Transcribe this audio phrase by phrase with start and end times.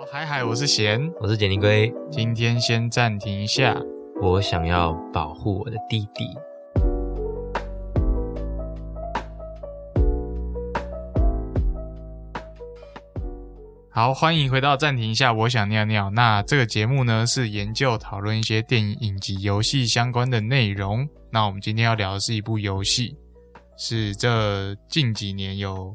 [0.00, 3.76] 好，嗨嗨，我是贤，我是简尼龟，今天先暂停一下。
[4.22, 6.26] 我想要保护我的弟弟。
[13.90, 16.08] 好，欢迎回到暂停一下，我想尿尿。
[16.08, 21.06] 那这个节目呢，是研究讨论一些电影、影集、游戏相关的内容。
[21.30, 23.14] 那我们今天要聊的是一部游戏，
[23.76, 25.92] 是这近几年有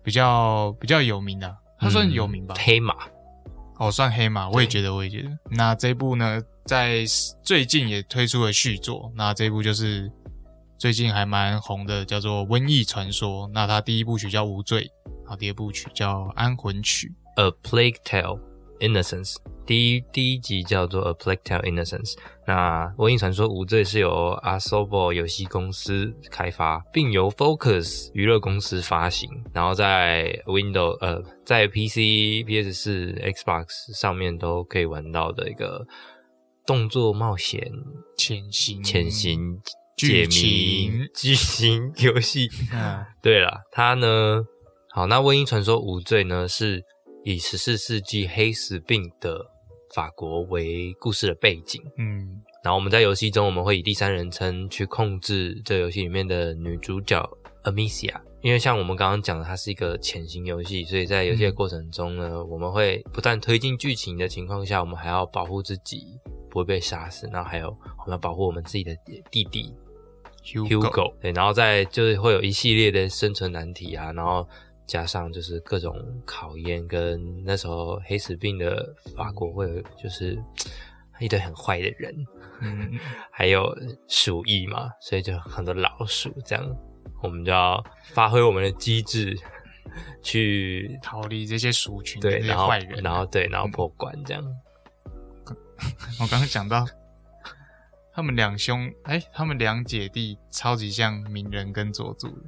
[0.00, 2.54] 比较比较有名的，它算有名吧？
[2.58, 2.94] 黑马，
[3.78, 5.30] 哦，算黑马，我也觉得，我也觉得。
[5.50, 7.04] 那这部呢，在
[7.42, 9.10] 最近也推出了续作。
[9.16, 10.12] 那这部就是
[10.78, 13.48] 最近还蛮红的，叫做《瘟疫传说》。
[13.54, 14.82] 那它第一部曲叫《无罪》，
[15.22, 17.14] 然后第二部曲叫《安魂曲》。
[17.42, 18.38] A Plague Tale
[18.80, 22.16] Innocence，第一第一集叫做 A Plague Tale Innocence。
[22.46, 35.86] 那《瘟疫传说：无罪》是由 Asobo 游戏公司开发，并由 Focus 娱乐公司发行，然后在 Windows 呃，在 PC、PS 四、Xbox 上面都可以玩到的一个
[36.66, 37.70] 动作冒险
[38.16, 39.60] 潜行，潜行
[39.96, 42.48] 解谜情剧情游戏。
[42.72, 44.42] 嗯，对了，它呢，
[44.92, 46.82] 好，那《瘟疫传说：无罪》呢，是
[47.24, 49.44] 以十四世纪黑死病的
[49.94, 51.82] 法国为故事的背景。
[51.98, 57.22] 嗯，然后我们在游戏中，我们会以第三人称去控制这游戏里面的女主角
[57.64, 58.14] Amicia。
[58.42, 66.18] 因为像我们刚刚讲的，它是一个潜行游戏，所以在游戏的过程中呢，我们会不但推进剧情的情况下，我们还要保护自己
[66.48, 68.96] 不会被杀死，然后还有我们要保护我们自己的
[69.30, 69.74] 弟弟
[70.42, 74.48] Hugo，对，然后再就是会有一系列的生存难题啊，然后
[74.90, 75.94] 加上就是各种
[76.26, 80.36] 考验，跟那时候黑死病的法国会有就是
[81.20, 82.12] 一堆很坏的人，
[82.60, 82.98] 嗯，
[83.30, 83.72] 还有
[84.08, 86.76] 鼠疫嘛，所以就很多老鼠这样，
[87.22, 87.80] 我们就要
[88.12, 89.38] 发挥我们的机智
[90.24, 94.44] 去逃离这些鼠群，然后坏人，然后对，然后破关这样。
[96.20, 96.84] 我刚刚讲到，
[98.12, 102.42] 他们两兄，哎、他们两姐弟超级像鸣人跟佐助的，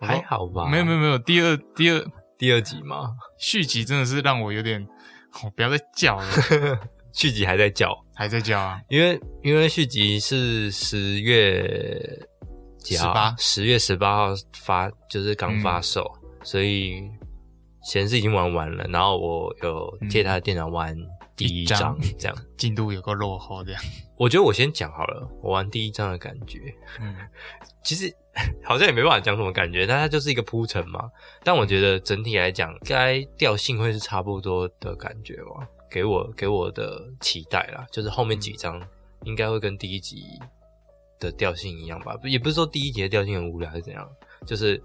[0.00, 0.66] 还好吧？
[0.68, 2.04] 没有没有没有，第二第二
[2.36, 3.14] 第二集嘛？
[3.38, 4.84] 续集真的是让我有点，
[5.44, 6.26] 我不要再叫了，
[7.12, 8.80] 续集还在叫，还在叫啊。
[8.88, 12.26] 因为因为续集是十月
[12.78, 14.34] 几号？18十月十八号
[14.64, 16.04] 发，就是刚发售，
[16.42, 17.08] 所以
[17.82, 18.84] 闲是已经玩完了。
[18.88, 20.96] 然后我有借他的电脑玩
[21.36, 22.36] 第一章一章，这样。
[22.56, 23.82] 进度有个落后这样。
[24.16, 26.58] 我觉得我先讲好了，我玩第一章的感觉，
[27.00, 27.16] 嗯，
[27.82, 28.14] 其实
[28.62, 31.10] 好像也没办法讲什么感觉，但它就是一个铺陈嘛。
[31.42, 38.80] 但我觉得整体来讲，该调性会是差不多的感觉吧，给我给我的期待啦，就是后面几章
[39.24, 40.24] 应该会跟第一集
[41.18, 44.08] 的调性一样吧，也不是说第一集的调性很无聊还是怎样，
[44.46, 44.80] 就是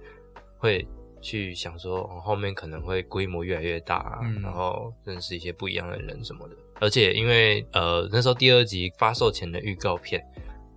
[0.57, 0.85] 会
[1.27, 6.55] 去想说、哦后面可能会规模越来越大、啊，嗯然后认识一些不一样的人什么的。
[6.79, 10.23] 而且因为呃那时候第二集发售前的预告片，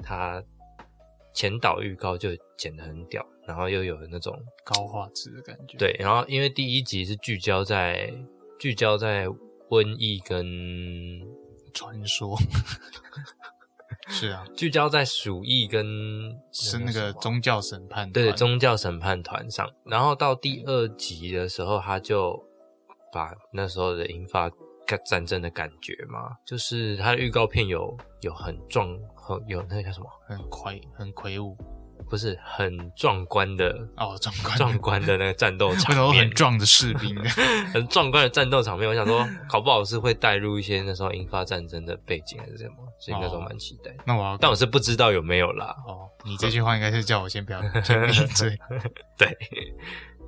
[0.02, 0.42] 它
[1.32, 8.12] 前导预告就剪得很屌，然后又有那种高画质的感觉。，对，然后因为第一集是聚焦在
[8.58, 9.28] 聚焦在
[9.68, 10.44] 瘟疫跟
[11.72, 12.36] 传说
[14.10, 15.86] 是啊，聚焦在鼠疫跟
[16.52, 18.12] 是那个宗教审判团。
[18.12, 22.38] 对宗教审判团上，然后到第二集的时候，他就
[23.12, 24.50] 把那时候的英法
[25.06, 31.56] 战争的感觉嘛，就是他的预告片有有很壮很有那个叫什么，很魁很魁梧
[32.10, 37.16] 不是很壮观的哦，壮观壮观的那个战斗场面很，壮的士兵？
[37.72, 38.88] 很壮观的战斗场面。
[38.88, 43.94] 我想说，搞不好是会带入一些那时候英法战争的背景还是什么，所以那时候蛮期待。
[44.04, 45.74] 那我要但我是不知道有没有啦。
[45.86, 48.58] 哦，你这句话应该是叫我先不要先闭嘴。
[49.16, 49.38] 对，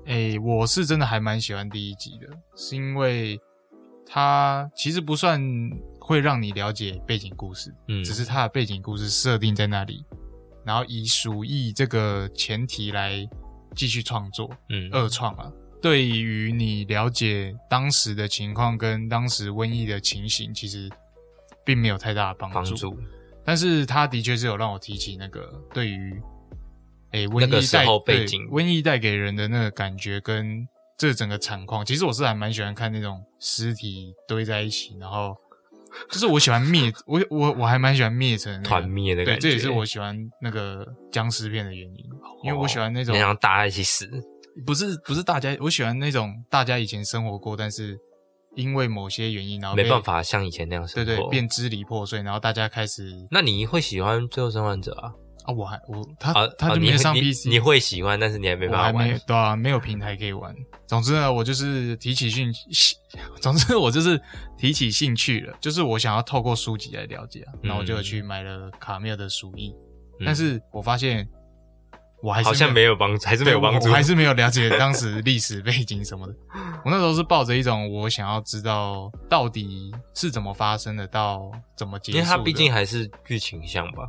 [0.06, 3.40] 诶、我是真的还蛮喜欢第一集的，是因为
[4.06, 5.42] 它其实不算
[6.00, 10.04] 会让你了解背景故事，嗯，只是它的背景故事设定在那里，
[10.64, 13.28] 然后以鼠疫这个前提来
[13.74, 15.50] 继续创作，嗯二创啊。
[15.80, 20.88] 对于你了解当时的情况跟当时瘟疫的情形，其实
[21.64, 22.54] 并没有太大的帮助。
[22.54, 22.96] 帮助
[23.44, 26.22] 但是他的确是有让我提起那个对于，
[27.10, 30.64] 诶、瘟疫带背景瘟疫带给人的那个感觉跟
[30.96, 35.36] 这整个惨况，其实我是还蛮喜欢看那种尸体堆在一起，然后
[36.10, 42.04] 就是我喜欢灭， 我我我还蛮喜欢灭成、那个、团灭的对，感觉，这也是我喜欢那个僵尸片的原因，
[42.44, 44.08] 因为我喜欢那种大家一起死，
[44.66, 47.98] 不是不是大家，我喜欢那种大家以前生活过，但是
[48.54, 51.06] 因为某些原因，然后没办，法像以前那样生活。
[51.06, 55.12] 对对，变支离破碎，然后大家开始那你会喜欢《最后生还者》啊？
[55.44, 59.08] 啊，我还我他啊，他就没上 PC，你会喜欢，但是你还没办法玩。
[59.08, 60.54] 没对啊，没有平台可以玩。
[60.86, 62.96] 总之呢，我就是提起兴趣，
[63.40, 64.20] 总之我就是
[64.56, 69.74] 提起兴趣了，就是我想要透过书籍来了解啊，然后我就去买了卡米尔的鼠疫，
[70.20, 71.26] 嗯但是我发现
[72.22, 73.90] 我还是好像没有帮助，还是没有帮助。
[73.90, 76.34] 还是没有了解当时历史背景什么的。
[76.84, 82.18] 我那时候是抱着一种我想要知道到底是怎么发生的，到怎么结束。
[82.18, 84.08] 因为它毕竟还是剧情像吧，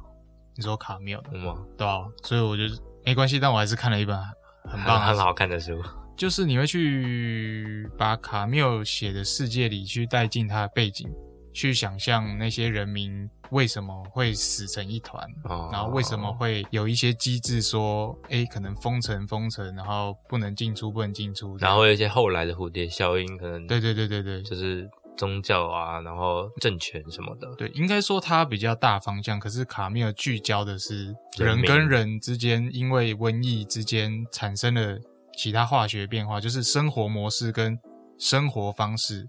[0.56, 1.66] 你说卡缪的，嗯吗？
[1.78, 2.64] 对啊，所以我就
[3.06, 4.18] 没关系，但我还是看了一本
[4.64, 5.82] 很棒很很好看的书。
[6.16, 11.10] 就是你会去把卡缪写的世界里去带进他的背景，
[11.52, 27.54] 去想象那些人民为什么会死成一团，哦然后为什么会有一些机制说，哎，可能封城封城，然后不能进出，不能进出，然后有一些后来的蝴蝶效应，可能对对对对对，就是宗教啊，然后政权什么的。
[27.56, 34.98] 对，应该说它比较大方向，可是卡米尔聚焦的是人跟人之间因为瘟疫之间产生了
[35.38, 37.78] 其他化学变化，就是生活模式跟
[38.18, 39.26] 生活方式，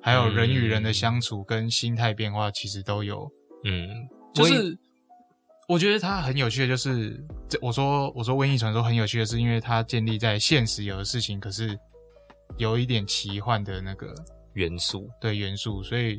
[0.00, 3.30] 还有人与人的相处跟心态变化，其实都有。
[3.64, 3.88] 嗯，
[4.36, 4.78] 我就是
[5.68, 11.78] 我觉得它很有趣的，就是这我说我说瘟疫传说很有趣的是，因为它建立在现实有的事情，可是
[12.56, 14.14] 有一点奇幻的那个
[14.54, 16.16] 元素对元素，所以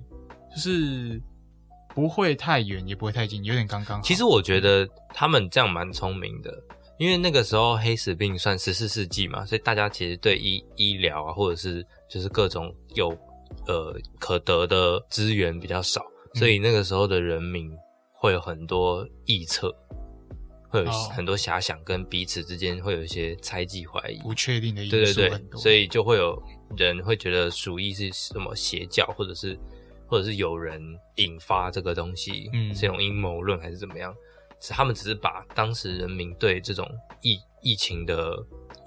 [0.54, 1.22] 就是
[1.94, 4.04] 不会太远，也不会太近，有点刚刚好。
[4.04, 6.54] 其实我觉得他们这样蛮聪明的，
[6.98, 13.10] 因为那个时候黑死病算十四世纪嘛，所以大家其实对医医疗啊，或者是就是各种有
[13.68, 16.02] 呃可得的资源比较少，
[16.36, 17.72] 所以那个时候的人民
[18.14, 19.74] 会有很多臆测，
[20.70, 24.20] 会有哦很多遐想，跟彼此之间会有一些猜忌怀疑。
[24.20, 26.42] 不确定的因对对对素很，多，所以就会有
[26.77, 29.57] 人会觉得鼠疫是什么邪教，或者是
[30.07, 30.81] 或者是有人
[31.16, 34.16] 引发这个东西，嗯是种阴谋论还是怎么样？
[34.62, 36.86] 是他们只是把当时人民对这种
[37.21, 38.36] 疫疫情的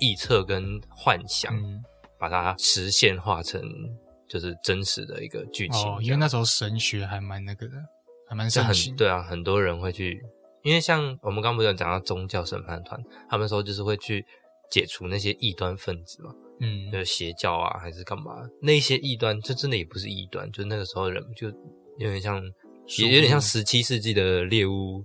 [0.00, 1.82] 臆测跟幻想，嗯，
[2.18, 3.62] 把它实现化成
[4.28, 5.80] 就是真实的一个剧情。
[5.88, 7.74] 哦，因为那时候神学还蛮那个的，
[8.28, 8.96] 还蛮就很盛行。
[8.96, 10.22] 对啊，很多人会去，
[10.62, 14.26] 因为像我们刚不是有讲到宗教审判团，他们说就是会去
[14.70, 16.34] 解除那些异端分子嘛。
[16.62, 18.36] 嗯，就邪教啊，还是干嘛？
[18.60, 21.48] 那些异端，这真的也不是异端，就那个时候人就
[21.98, 22.40] 有点像，
[22.98, 25.04] 也有点像十七世纪的猎巫，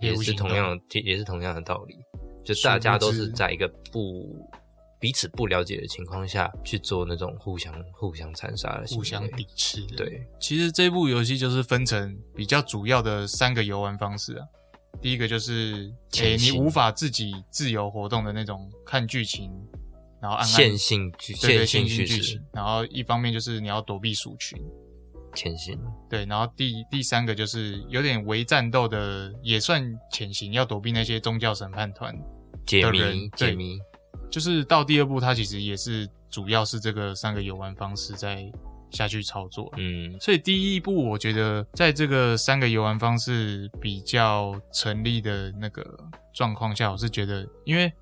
[0.00, 1.96] 也是同样的，也是同样的道理。
[2.44, 4.36] 就大家都是在一个不
[4.98, 9.82] 彼此不了解的情况下去做那种互相互相残杀的互相抵制。
[9.96, 14.44] 对，其实这部游戏就是分成比较主要的三个游玩方式啊。
[15.00, 19.50] 第一个就是，诶、潜行你无法自己自由活动的那种看剧情，
[20.20, 24.58] 然后按按线性剧对对线性叙线性剧情，然后一方面就是你要躲避鼠群，
[25.34, 25.78] 潜行，
[26.08, 29.82] 对，然后第第三个就是有点微战斗的，也算
[30.12, 32.14] 潜行，要躲避那些宗教审判团。
[32.66, 33.78] 解的人谜解谜，
[34.30, 38.48] 就是到第二部，它其实也是主要是这个三个游玩方式在
[38.90, 39.72] 下去操作。
[39.76, 45.82] 嗯所以第一步，我觉得在这个三个游玩方式比较成立的那个
[46.32, 47.92] 状况下，我是觉得，因为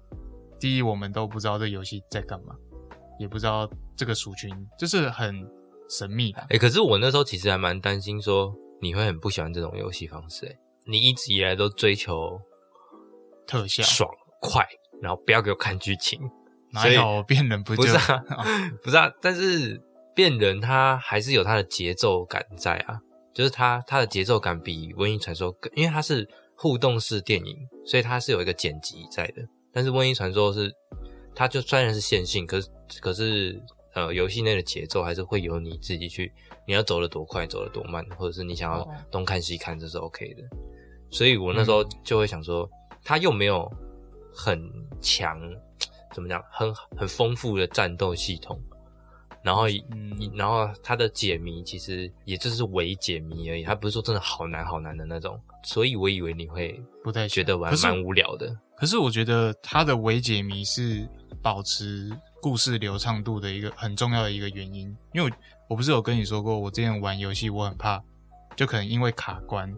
[0.59, 2.55] 第一我们都不知道这游戏在干嘛，
[3.19, 5.47] 也不知道这个鼠群就是很
[5.89, 6.41] 神秘的。
[6.51, 12.41] 哎、可是我那时候其实还蛮担心说你会很不喜欢这种游戏方式、欸，你一直以来都追求
[13.47, 14.67] 特效，爽快，
[15.01, 16.21] 然后不要给我看剧情，
[16.73, 18.25] 哪有变人不就不是啊，
[18.83, 19.81] 不是啊，但是
[20.15, 22.99] 变人他还是有他的节奏感在啊，
[23.33, 27.57] 就是他他的节奏感比《瘟疫传说》更，因为它是互动式电影，
[27.87, 29.43] 所以它是有一个剪辑在的。
[29.79, 30.75] 但是《瘟疫传说》是，
[31.37, 32.69] 它就虽然是线性，可是
[33.01, 33.63] 可是
[33.95, 36.33] 呃，游戏内的节奏还是会由你自己去，
[36.67, 40.43] 你要走得多快，走得多慢，或者是你想要哦东看西看，这是 OK 的。
[41.13, 42.69] 所以我那时候就会想说，
[43.05, 43.71] 它又没有
[44.35, 44.61] 很
[45.01, 45.41] 强，
[46.13, 48.61] 怎么讲，很很丰富的战斗系统，
[49.45, 58.53] 然后嗯然后它的解谜其实也就是伪解谜而已，它不是说真的好难好难的那种，所以我以为你会不太觉得玩蛮无聊的。
[58.79, 61.09] 可是我觉得它的伪解谜是
[61.43, 65.37] 保持故事流畅度的一个很重要的一个原因，因为我
[65.71, 68.01] 我不是有跟你说过，我之前玩游戏我很怕，
[68.57, 69.75] 就可能因为卡关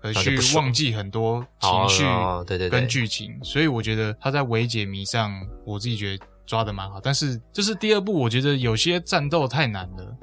[0.00, 2.80] 而去忘记很多情绪哦对对对。
[2.80, 5.30] 跟剧情，所以我觉得他在伪解谜上，
[5.66, 6.98] 我自己觉得抓的蛮好。
[7.00, 10.16] 但是就是第二部，我觉得有些战斗太难了，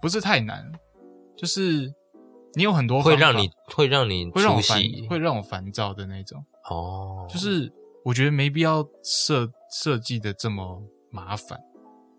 [0.00, 0.64] 不是太难，
[1.36, 1.92] 就是
[2.54, 6.44] 你有很多会让你会让你会让我烦会让我烦躁的那种。
[6.68, 7.72] 哦，就是
[8.04, 11.58] 我觉得没必要设设计的这么麻烦，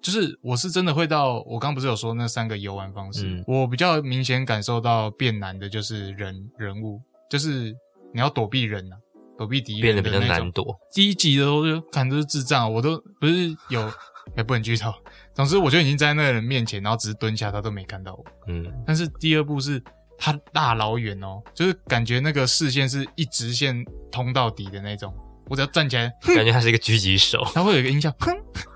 [0.01, 7.75] 就是我是真的会到，我刚不是有说那三个游玩方式，嗯我比较明显感受到变难的就是人人物，就是
[8.13, 8.97] 你要躲避人啊，
[9.37, 10.79] 躲避敌变得比较人的那种难躲。
[10.93, 13.91] 第一集的时候就看都是智障，我都不是有，
[14.35, 14.93] 也 不能剧透。
[15.33, 18.25] 总之我就已经在那个人面前，然后只是蹲下，他都没看到我。
[18.47, 19.81] 嗯，但是第二部是
[20.23, 25.11] 他大老远哦，就是感觉那个视线是一直线通到底的那种。
[25.49, 27.43] 我只要站起来， 感觉他是一个狙击手。
[27.55, 28.31] 他会有一个音效，哼，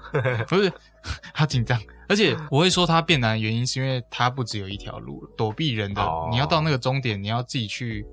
[0.50, 0.74] 不是，
[1.36, 1.80] 他紧张。
[2.10, 8.04] 而且我会说他变难的原因，是因为他不只有一条路，躲避人的，哦你要到那个终点，你要自己去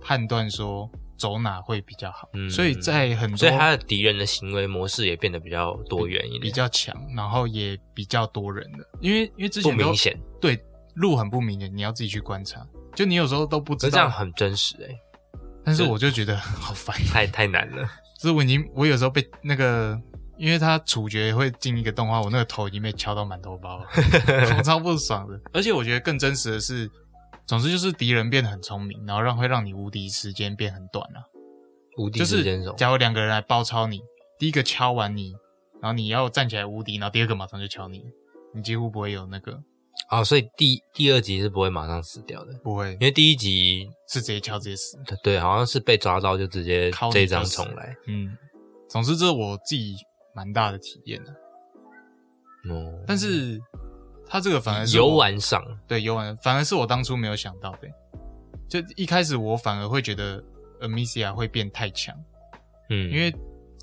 [0.00, 2.28] 判断说走哪会比较好。
[2.32, 10.18] 嗯所以在很多所以他的敌人的行为模式也变得比较多元一点，比较强，然后也比较多人的，因为因为之前不明显。
[10.40, 10.58] 对
[10.94, 12.66] 路很不明显，你要自己去观察。
[12.98, 14.88] 就你有时候都不知道，这样很真实哎、
[15.64, 16.96] 但是我就觉得 好烦。
[17.06, 17.88] 太太难了。
[18.18, 19.96] 就是我已经，我有时候被那个，
[20.36, 23.86] 因为他处决会进一个动画，我那个头已经被敲到满头包了，
[24.58, 25.40] 我超不爽的。
[25.52, 26.90] 而且我觉得更真实的是，
[27.46, 31.22] 总之就是敌人变得很聪明，然后让会让你无敌时间变很短啊。
[31.98, 32.42] 无敌就是
[32.76, 34.00] 假如两个人来包抄你，
[34.40, 35.36] 第一个敲完你，
[35.80, 38.02] 然后你要站起来无敌，然后第二个马上就敲你，
[38.52, 39.62] 你几乎不会有那个
[40.10, 44.98] 哦，所以第第二集是不会马上死掉的，不会因为第一集是直接敲直接死。
[45.22, 47.94] 对，好像是被抓到就直接这一张重来。
[48.06, 48.36] 嗯，
[48.88, 49.96] 总之这是我自己
[50.34, 51.30] 蛮大的体验的。
[52.70, 53.60] 哦，但是
[54.26, 57.88] 他这个反而是游玩上，对游玩，反而是我当初没有想到的。
[58.68, 60.42] 就一开始我反而会觉得
[60.80, 62.14] Amicia 会变太强，
[62.90, 63.34] 嗯，因为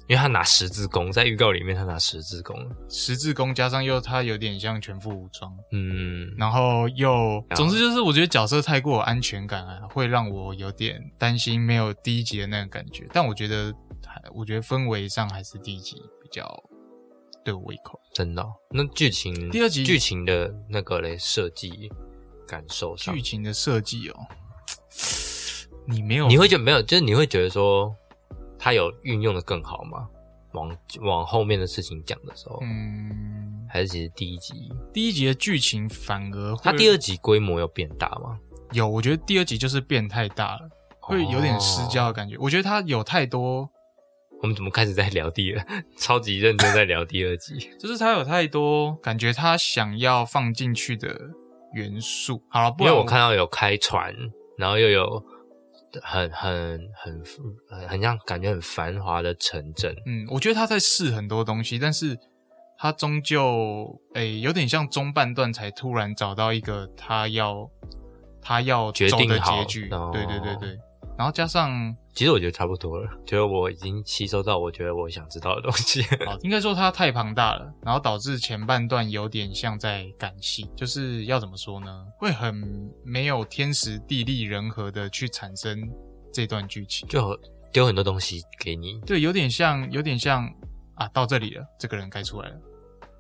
[0.08, 2.56] 因为他拿十字弓，在预告里面他拿十字弓，
[2.88, 13.08] 十字弓加上又他有点像全副武装，嗯，然后又总之就是我觉得角色太过有安全感啊，会让我有点担心没有第一集的那个感觉。
[13.12, 13.74] 但我觉得
[14.06, 16.48] 还，我觉得氛围上还是第一集比较
[17.44, 18.00] 对我胃口。
[18.14, 19.84] 真的哦、那剧情第二集。
[19.84, 21.92] 剧情的那个嘞设计
[22.48, 23.16] 感受上。
[23.16, 24.16] 剧，情的设计哦，
[25.88, 27.96] 你没有你会觉得没有，就是你会觉得说
[28.66, 30.10] 他有运用的更好吗？
[30.54, 38.40] 往往后面的事情讲的时候，嗯，还是其实第一集，第一集的剧情反而会他第二集规模有变大吗？
[38.72, 40.68] 有，我觉得第二集就是变太大了，
[41.00, 42.36] 会有点失焦的感觉。
[42.40, 43.70] 我觉得它有太多，
[44.42, 45.64] 我们怎么开始在聊第二？
[46.00, 47.70] 超级认真在聊第二集。
[47.80, 51.16] 就是它有太多感觉，他想要放进去的
[51.76, 52.42] 元素。
[52.50, 54.12] 好了，不然因为我看到有开船，
[54.58, 55.24] 然后又有
[56.04, 57.24] 很很很
[57.70, 62.18] 很很像感觉很繁华的城镇，嗯，我觉得他在试很多东西，但是
[62.78, 67.70] 他终究诶、有点像中半段才突然找到一个他要
[68.42, 69.90] 他要走的决定好结局。
[69.92, 70.78] 哦对对对对，
[71.18, 76.02] 然后加上其实我觉得差不多了，觉得我已经吸收到我觉得我想知道的东西。
[76.26, 82.06] 好，应该说它太庞大了，然后导致前半段有点像在赶戏，就是要怎么说呢？
[82.18, 82.54] 会很
[83.04, 85.90] 没有天时地利人和的去产生
[86.34, 87.38] 这段剧情，就
[87.72, 90.46] 丢很多东西给你，对，有点像，有点像
[90.96, 92.56] 啊，到这里了，这个人该出来了，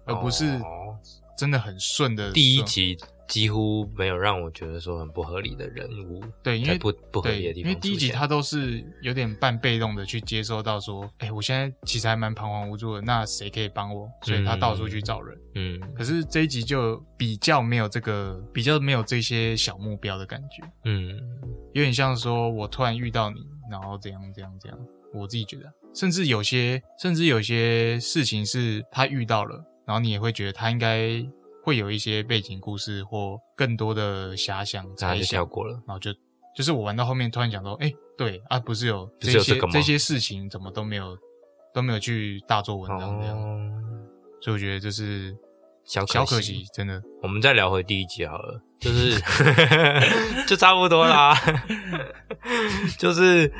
[0.05, 0.97] 而不是哦
[1.37, 2.97] 真的很顺的第一集
[3.27, 14.09] 几乎没有让我觉得说很不合理的人物，对，因为不不合理对，的地方因为第一集他都是有点半被动的去接收到说，哎、我现在其实还蛮彷徨无助的，那谁可以帮我？
[14.21, 15.37] 所以他到处去找人。
[15.55, 21.17] 嗯可是这一集就比较没有这个，比较没有这些小目标的感觉，嗯
[21.73, 24.79] 有点像说我突然遇到你，然后怎样怎样怎样。
[25.13, 29.55] 我自己觉得，甚至有些，甚至有些事情是他遇到了，
[29.87, 31.25] 然后你也会觉得他应该
[31.65, 35.73] 会有一些背景故事或更多的遐想、那他就猜想跳，过了。
[35.87, 36.13] 然后就
[36.55, 41.17] 就是我玩到后面突然想到，哎、对啊，不是有这些这些事情怎么都没有
[41.73, 43.71] 都没有去大做文章这样，哦，
[44.39, 45.35] 所以我觉得这是
[45.83, 47.01] 小小可惜，真的。
[47.23, 49.19] 我们再聊回第一集好了，就是
[50.45, 51.35] 就差不多啦，
[52.99, 53.51] 就是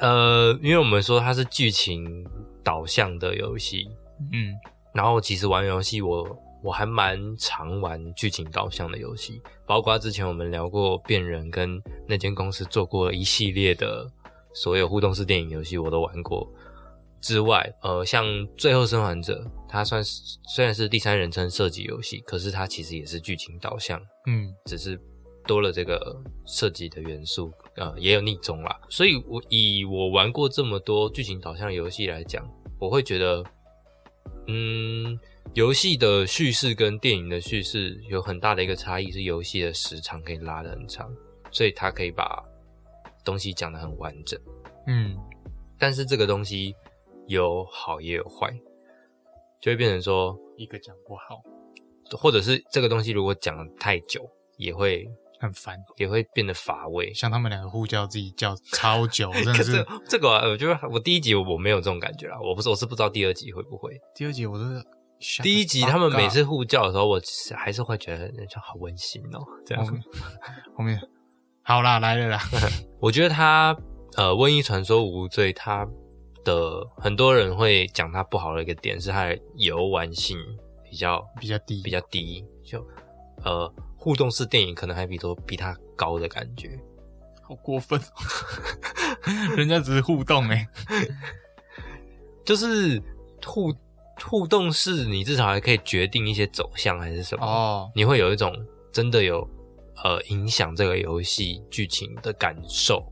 [0.00, 2.26] 呃，因为我们说它是剧情
[2.64, 3.86] 导向的游戏，
[4.32, 4.54] 嗯
[4.94, 6.26] 然后其实玩游戏我
[6.62, 14.06] 我还蛮常玩剧情导向的游戏，包括之前我们聊过变人跟那间公司做过一系列的
[14.54, 16.48] 所有互动式电影游戏，我都玩过。
[17.20, 18.24] 之外，呃，像
[18.56, 24.96] 《最后生还者》，它算是虽然是第三人称射击游戏，可是它其实也是剧情导向，嗯只是
[25.44, 28.80] 多了这个射击的元素，呃，也有逆中啦。
[28.88, 32.48] 所以我以我玩过这么多剧情导向的游戏来讲，
[32.78, 33.44] 我会觉得，
[34.46, 35.18] 嗯，
[35.58, 41.12] 游戏的叙事跟电影的叙事有很大的一个差异，是游戏的时长可以拉得很长，
[41.50, 42.40] 所以它可以把
[43.24, 44.40] 东西讲得很完整。
[44.86, 45.16] 嗯
[45.76, 46.76] 但是这个东西
[47.26, 48.56] 有好也有坏，
[49.60, 51.42] 就会变成说，一个讲不好，
[52.16, 55.10] 或者是这个东西如果讲的太久，也会
[55.40, 55.76] 很烦。
[55.96, 57.12] 也会变得乏味。
[57.12, 64.00] 像他们两个互叫自己叫超久， 真的可是是这个、啊，我觉得我第一集我没有这种感觉啦，我不是我是不知道第二集会不会。
[64.14, 64.64] 第二集我都
[65.42, 67.20] 第一集他们每次互叫的时候，我
[67.56, 69.40] 还是会觉得人家好温馨哦。
[69.66, 69.84] 这样。
[69.84, 70.02] 后，面
[70.76, 71.00] 后面。
[71.62, 72.40] 好啦，来了啦，
[73.00, 73.76] 我觉得他
[74.16, 75.86] 呃，《瘟疫传说：无罪》他
[76.44, 80.38] 的很多人会讲他不好的一个点是他的游玩性
[80.88, 82.86] 比较比较低，比较低，就
[83.44, 86.78] 呃互动式电影可能还比多比他高的感觉。
[87.42, 88.00] 好过分，
[89.56, 90.66] 人家只是互动哎、
[92.44, 93.02] 就是
[93.44, 93.72] 互
[94.24, 97.44] 互动式，你至少还可以决定一些走向还是什么。
[97.46, 98.54] 哦，你会有一种
[98.92, 99.48] 真的有
[100.04, 103.04] 呃影响这个游戏剧情的感受。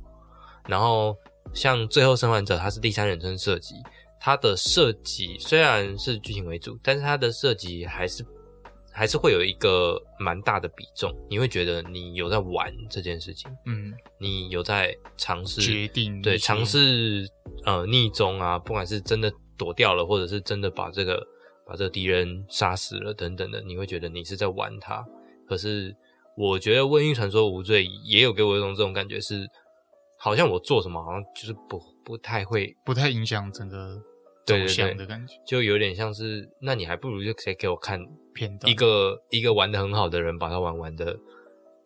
[0.68, 1.16] 然后
[1.54, 3.74] 像《最后生还者》，它是第三人称设计，
[4.20, 8.26] 它的设计虽然是剧情为主，但是它的设计还是
[8.92, 11.14] 还是会有一个蛮大的比重。
[11.30, 17.28] 你会觉得你有在玩这件事情，嗯，你有在尝试决定对尝试
[17.64, 21.26] 呃逆中啊，不管是真的躲掉了，或者是真的把这个
[21.66, 25.04] 把这个敌人杀死了等等的，你会觉得你是在玩他。
[25.48, 25.94] 可是
[26.36, 29.46] 我觉得《瘟疫传说：无罪》也有给我一种这种感觉是，
[30.18, 34.00] 好像我做什么好像就是不不太会，不太影响整个
[34.44, 38.00] 走向的感觉，就有点像是，那你还不如就直接给我看
[38.34, 41.18] 片段一个一个玩的很好的人把他玩完的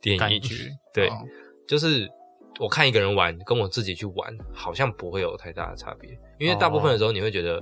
[0.01, 0.41] 电影，
[0.93, 1.25] 对哦
[1.69, 2.11] 就是
[2.61, 6.11] 我看一个人玩，跟我自己去玩，好像不会有太大的差别。
[6.39, 7.59] 因为大部分的时候，你会觉得，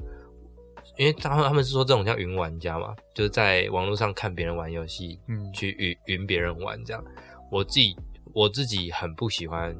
[0.96, 7.04] 因为他们他们是说这种叫云玩家嘛，就是在网络上看别人玩游戏，嗯去云云别人玩这样。
[7.48, 7.96] 我自己
[8.34, 9.72] 我自己很不喜欢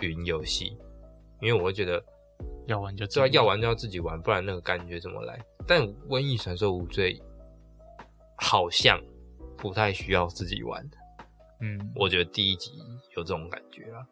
[0.00, 0.76] 云游戏，
[1.40, 2.04] 因为我会觉得，
[2.66, 5.42] 要玩就对啊，自己要玩就要自己玩，不然那个感觉怎么来？
[5.66, 7.14] 但《瘟疫传说：无罪》
[8.36, 9.00] 好像
[9.56, 10.86] 不太需要自己玩。
[11.62, 12.72] 嗯，我觉得第一集
[13.16, 14.06] 有这种感觉啦。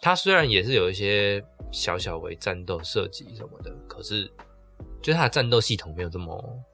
[0.00, 4.24] 它虽然也是有一些小小为战斗设计什么的，可是
[5.02, 6.64] 就是它的战斗系统没有这么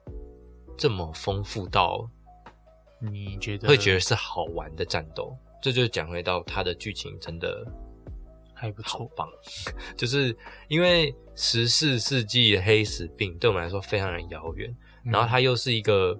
[0.77, 2.09] 这么丰富到
[3.01, 5.37] 你觉得会觉得是好玩的战斗。
[5.61, 7.65] 这就讲回到它的剧情真的
[8.53, 9.09] 还不错，
[9.97, 10.35] 就是
[10.67, 14.69] 因为十四世纪的黑死病对我们来说非常的遥远，
[15.03, 16.17] 嗯然后它又是一个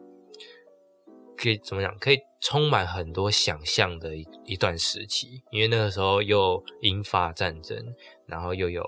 [1.38, 7.78] 可以怎么讲，可以充满很多想象的一一段时期，因为那个时候又引发战争，
[8.26, 8.84] 然后又有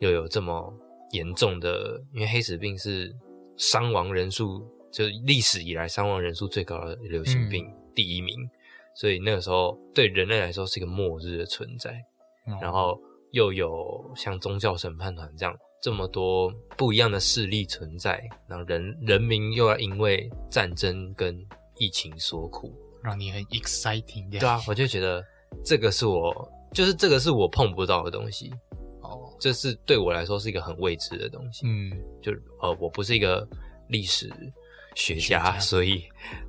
[0.00, 0.72] 又有这么
[1.12, 3.14] 严重的，因为黑死病是
[3.56, 8.36] 伤亡人数就历史以来伤亡人数最高的流行病、第一名，
[8.94, 11.92] 所以那个时候对人类来说是一个末日的存在。
[12.46, 12.98] 嗯然后
[13.32, 21.38] 又有像宗教审判团这样这么多不一样的势力存在，然后人人民又要因为战争跟
[21.80, 25.24] 疫情所苦，让你很 exciting 对啊，我就觉得
[25.64, 28.52] 这个是我就是这个是我碰不到的东西，
[29.00, 31.90] 哦，这是对我来说是一个很未知的东西，嗯，
[32.22, 33.48] 就呃我不是一个
[33.88, 34.28] 历史
[34.94, 36.04] 学学家，家所以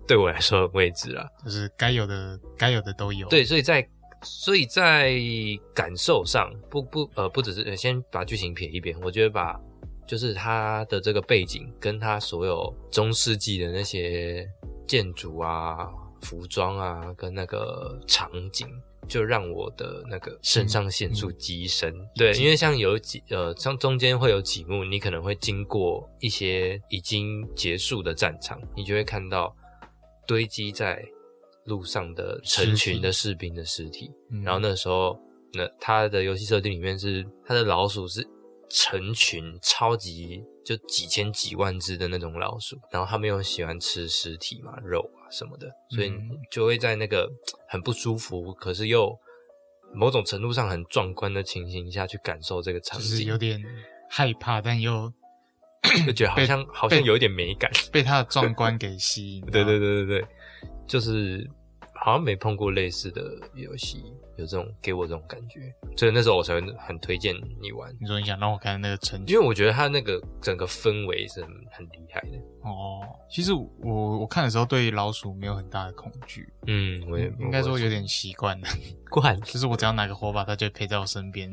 [0.06, 1.26] 对我来说很未知啊。
[1.46, 3.88] 就是该有的该有的都有，对，所以在
[4.22, 5.18] 所以在
[5.74, 9.58] 感受上，不不呃，不只是呃先把剧情撇一边，我觉得把
[10.06, 14.46] 就是他的这个背景跟他所有中世纪的那些
[14.92, 15.88] 建筑啊、
[16.22, 18.68] 服装啊，跟那个场景。
[19.08, 29.54] 就让我的那个肾上腺素激升，对，因为像有几呃，像中间会有几幕，你可能会经过一些已经结束的战场，你就会看到
[30.26, 31.04] 堆积在
[31.66, 34.44] 路上的成群的士兵的尸体，嗯。
[34.44, 35.20] 然后那时候，
[35.54, 38.26] 那他的游戏设定里面是他的老鼠是
[38.70, 47.30] 成群超级就几千几万只的那种老鼠，然后他们又喜欢吃尸体嘛，肉啊什么的，所以嗯就会在那个
[47.68, 49.18] 很不舒服，可是又
[49.94, 53.62] 某种程度上很壮观的情形下去感受这个场景，就是有点
[54.10, 55.12] 害怕，但又
[56.06, 57.70] 就觉得好像好像有一点美感。
[57.92, 59.42] 被它的壮观给吸引。
[59.52, 60.28] 对对对对对，
[60.88, 61.50] 就是
[62.04, 63.22] 好像没碰过类似的
[63.54, 64.04] 游戏，
[64.36, 72.38] 有这种给我这种感觉，所以那时候我才会很推荐你玩，你说你想让我看那个成因为我觉得它那个整个氛围是很很厉害的。
[72.64, 78.68] 哦，其实我我看的时候对老鼠没有很大的恐惧，嗯，我也应该说有点习惯了，
[79.10, 81.50] 惯就是我只要拿个火把，它就陪在我身边。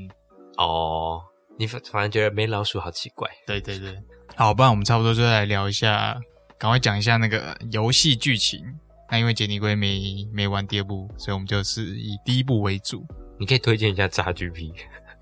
[0.57, 1.23] 哦。
[1.61, 4.01] 你反反正觉得没老鼠好奇怪，对对对，
[4.37, 6.17] 好，不然我们差不多就来聊一下，
[6.57, 8.65] 赶快讲一下那个游戏剧情。
[9.11, 13.05] 那因为杰尼龟没没玩第二部，所以我们就是以第一部为主。
[13.39, 14.73] 你可以推荐一下 XGP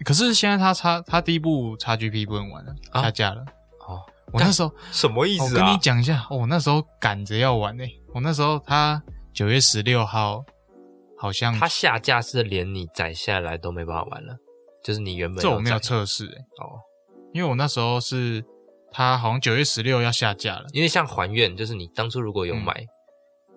[0.05, 3.43] 可是现在他差他第一部 XGP 不能玩了，啊下架了。
[3.87, 4.01] 哦。
[4.33, 5.73] 我那时候什么意思啊我跟？
[5.73, 9.01] 你讲一下，哦我那时候赶着要玩诶、我那时候他
[9.33, 10.45] 九月十六号
[11.17, 14.37] 好像他下架是连你载下来都没办法玩了，
[14.83, 16.75] 就是你原本这我没有测试诶、哦，
[17.33, 18.45] 因为我那时候是
[18.91, 22.85] 他好像九月十六要下架了，因为像还愿，就是你当初如果有买，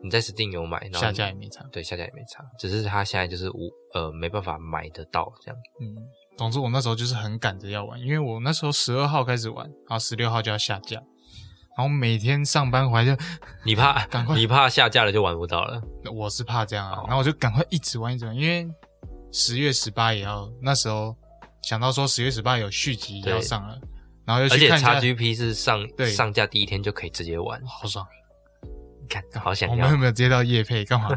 [0.03, 1.63] 你在 Steam 有买，然后下架也没差。
[1.71, 5.57] 对下架也没差，只是它现在就是无呃没办法买得到这样。
[5.81, 5.95] 嗯，
[6.37, 10.97] 总之我那时候就是很赶着要玩，因为我那时候十二号开始玩，然后十六号就要下架，
[11.77, 13.21] 然后每天上班回来就
[13.65, 15.81] 你怕 赶快你怕下架了就玩不到了。
[16.13, 18.67] 我是怕这样啊哦，然后我就赶快一直玩一直玩，因为
[19.31, 21.15] 十月十八也要那时候
[21.63, 23.77] 想到说十月十八有续集要上了，
[24.25, 28.05] 然后又而且去看一下，XGP 是上对上架第一天就可以直接玩，好爽，
[29.09, 29.97] 看好想要我们有。
[29.97, 31.09] 没有接到夜配干嘛？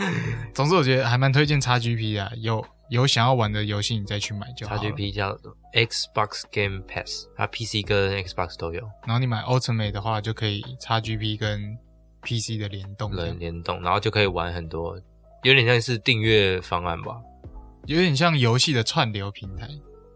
[0.54, 4.80] 总之我觉得还蛮推荐 XGP 的啊，有有想要玩的游戏你再去买就好了。
[4.80, 5.36] XGP 叫
[5.74, 11.76] Xbox Game Pass，它 PC 跟 Xbox 都有然后你买 Ultimate 的话，就可以 XGP 跟
[12.22, 14.96] PC 的联动这样，人联动，然后就可以玩很多，
[15.42, 17.16] 有点像是订阅方案吧。
[17.86, 19.66] 有点像游戏的串流平台，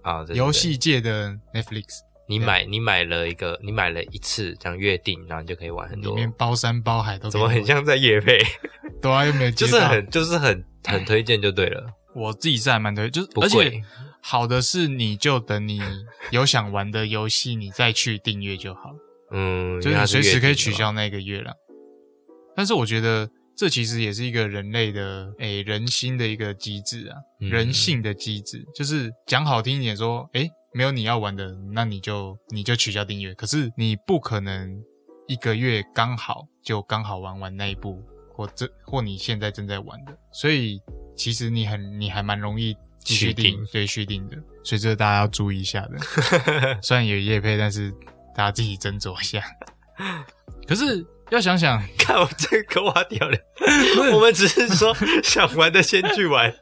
[0.03, 6.15] 啊，对对对游戏界的 Netflix 你买你买了一个，你买了一次这样约定，然后你就可以玩很多。
[6.15, 8.39] 里面包山包海都怎么很像在夜配？
[9.03, 13.83] 对啊，又没有就是很就是很很推荐就对了，我自己是还蛮推，就是不而且。
[14.27, 15.83] 好的是，你就等你
[16.31, 18.95] 有想玩的游戏，你再去订阅就好，
[19.33, 21.53] 嗯，就是随时可以取消那个月了。
[22.57, 33.33] 但是我觉得这其实也是一个人类的诶、人心的一个机制啊，嗯人性的机制，就是讲好听一点说，诶、没有你要玩的，那你就你就取消订阅。
[33.35, 34.83] 可是你不可能
[35.29, 38.03] 一个月刚好就刚好玩完那一部，
[38.35, 40.83] 或这或你现在正在玩的，所以
[41.17, 45.99] 其实你很你还蛮容易继续订，对续订的，所以这个大家要注意一下的。
[46.83, 47.93] 虽然有夜配，但是
[48.35, 49.45] 大家自己斟酌一下。
[50.67, 53.37] 可是要想想，看我这个挖掉了，
[54.13, 56.55] 我们只是说 想玩的先去玩，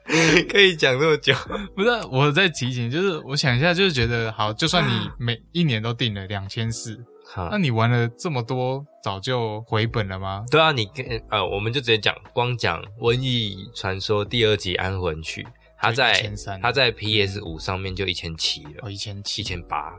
[0.49, 1.35] 可以讲那么久。
[1.75, 7.49] 不是我在提醒，就是我想一下，就是觉得好，就算你每一年都定了两千四，好。
[7.51, 10.45] 那，你玩了这么多，早就回本了吗？
[10.51, 15.43] 对啊，你跟呃，我们就直接讲，光讲《瘟疫传说》第二集《安魂曲》，
[15.79, 19.43] 它在就1300它在 PS 五上面就一千七了哦，，一千七。
[19.43, 19.93] 一，千八，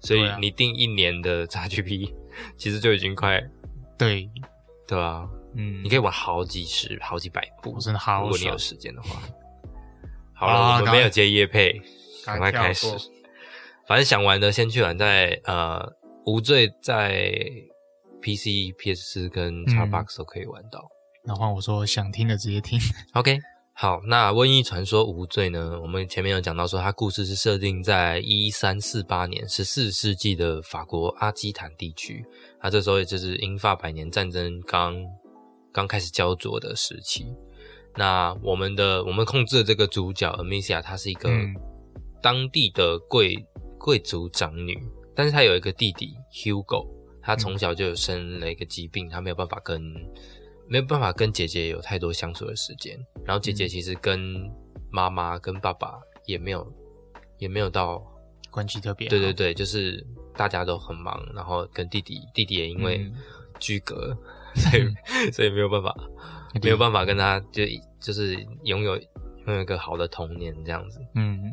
[0.00, 2.12] 所以你定一年的 XGP，
[2.56, 3.40] 其实就已经快
[4.00, 4.30] 对，
[4.88, 9.20] 对啊，嗯，你可以玩好几十、好几百部，真的好如果你有时间的话。
[10.34, 11.78] 好 好了，我们没有接夜配，
[12.24, 12.86] 赶快开始。
[13.86, 15.86] 反正想玩的先去玩，在呃
[16.24, 17.30] 无罪在
[18.22, 20.80] PC、PS 四跟嗯 Xbox 都可以玩到。
[21.26, 22.78] 那换我说想听的直接听，
[23.12, 23.38] OK，
[23.74, 25.78] 好，那《瘟疫传说：无罪》呢？
[25.82, 32.24] 我们前面有讲到说，它故事是设定在一三四八年，十四世纪的法国阿基坦地区。
[32.62, 34.94] 那这时候也就是英法百年战争刚
[35.72, 37.26] 刚开始焦灼的时期。
[37.96, 41.54] 那我们的我们控制的这个主角 Amicia，她是一个嗯
[42.22, 43.34] 当地的贵
[43.78, 44.78] 贵族长女，
[45.14, 46.86] 但是她有一个弟弟 Hugo，
[47.22, 49.82] 他从小就有生了一个疾病，他没有办法跟
[50.68, 52.96] 没有办法跟姐姐有太多相处的时间。
[53.24, 54.48] 然后姐姐其实跟
[54.90, 56.66] 妈妈跟爸爸也没有
[57.38, 58.00] 也没有到，
[58.50, 60.06] 关系特别好，对对对，就是
[60.40, 63.14] 大家都很忙，然后跟弟弟弟弟也因为嗯
[63.58, 64.16] 居隔，
[64.56, 65.94] 所以所以没有办法
[66.64, 67.62] 没有办法跟他就
[68.00, 70.98] 就是拥有拥有一个好的童年这样子。
[71.14, 71.52] 嗯，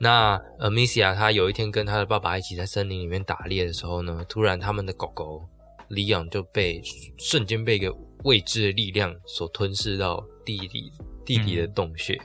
[0.00, 5.46] 那 Amicia 她有一天跟她的爸爸一起在森林里面打猎的时候呢，突然他们的狗狗
[5.88, 6.80] 里昂就被
[7.18, 10.90] 瞬间被一个未知的力量所吞噬到地底
[11.26, 12.18] 地底的洞穴。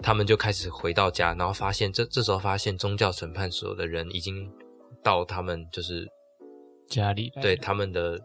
[0.00, 4.52] 他们就开始回到家，然后发现这这时候发现宗教审判所的人已经
[5.04, 6.10] 到他们就是
[6.88, 8.18] 家里对他们的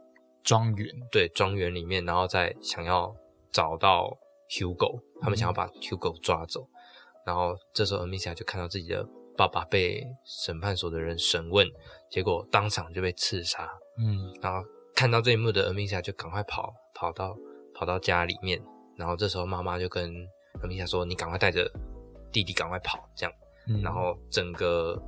[0.43, 3.13] 庄园，对庄园里面，然后再想要
[3.51, 4.17] 找到
[4.49, 6.65] Hugo，他们想要把 Hugo 抓走。
[7.25, 9.05] 然后这时候 Amicia 就看到自己的
[9.37, 11.67] 爸爸被审判所的人审问，
[12.09, 13.69] 结果当场就被刺杀。
[13.99, 17.35] 嗯然后看到这一幕的 Amicia 就赶快跑跑到
[17.75, 18.59] 跑到家里面，
[18.97, 20.11] 然后这时候妈妈就跟
[20.63, 21.69] Amicia 说：“你赶快带着
[22.31, 23.33] 弟弟赶快跑。”这样，
[23.69, 25.01] 嗯，然后整个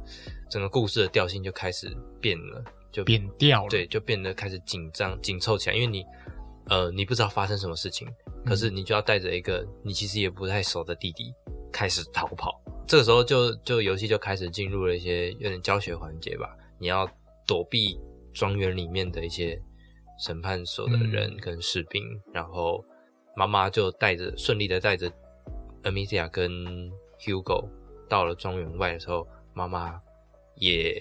[0.50, 6.06] 整个故事的调性就开始变了，就变调了，对，就变得开始紧张、紧凑起来，因为你，
[6.68, 8.08] 呃，你不知道发生什么事情，
[8.46, 11.34] 可是你就要带着一个你其实也不太熟的弟弟
[11.72, 12.62] 开始逃跑。
[12.88, 17.10] 这个时候就就游戏就开始进入了一些有点教学环节吧，你要
[17.48, 17.98] 躲避
[18.34, 19.62] 庄园里面的一些
[20.20, 21.38] 审判所的人嗯。
[21.40, 22.84] 跟士兵，然后
[23.36, 25.10] 妈妈就带着顺利的带着
[25.84, 26.52] Amicia 跟
[27.20, 27.70] Hugo
[28.12, 29.98] 到了庄园外的时候，妈妈
[30.56, 30.94] 也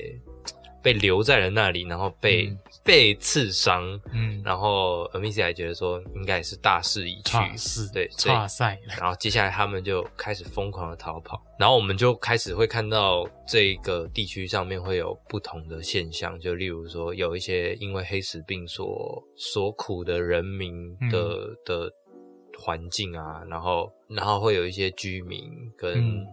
[0.81, 2.59] 被留在了那里，然后被、嗯。
[2.83, 21.93] 被刺伤，嗯，然后 Amicia 也觉得说应该也是大势已去，是对，所以差赛了，然后接下来他们就开始疯狂的逃跑，然后我们就开始会看到这个地区上面会有不同的现象，就例如说有一些因为黑死病所所苦的人民的、的
[22.59, 26.27] 环境啊，然后然后会有一些居民跟嗯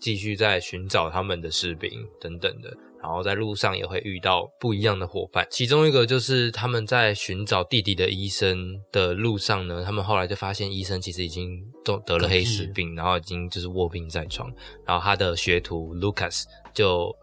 [0.00, 2.76] 继续在寻找他们的士兵等等的。
[3.00, 14.52] 然后在路上也会遇到不一样的伙伴，其中一个就是他们在寻找弟弟的医生的路上呢，他们后来就发现医生其实已经都得了黑死病，然后已经就是卧病在床，
[14.84, 16.42] 然后他的学徒 Lucas
[16.74, 17.14] 就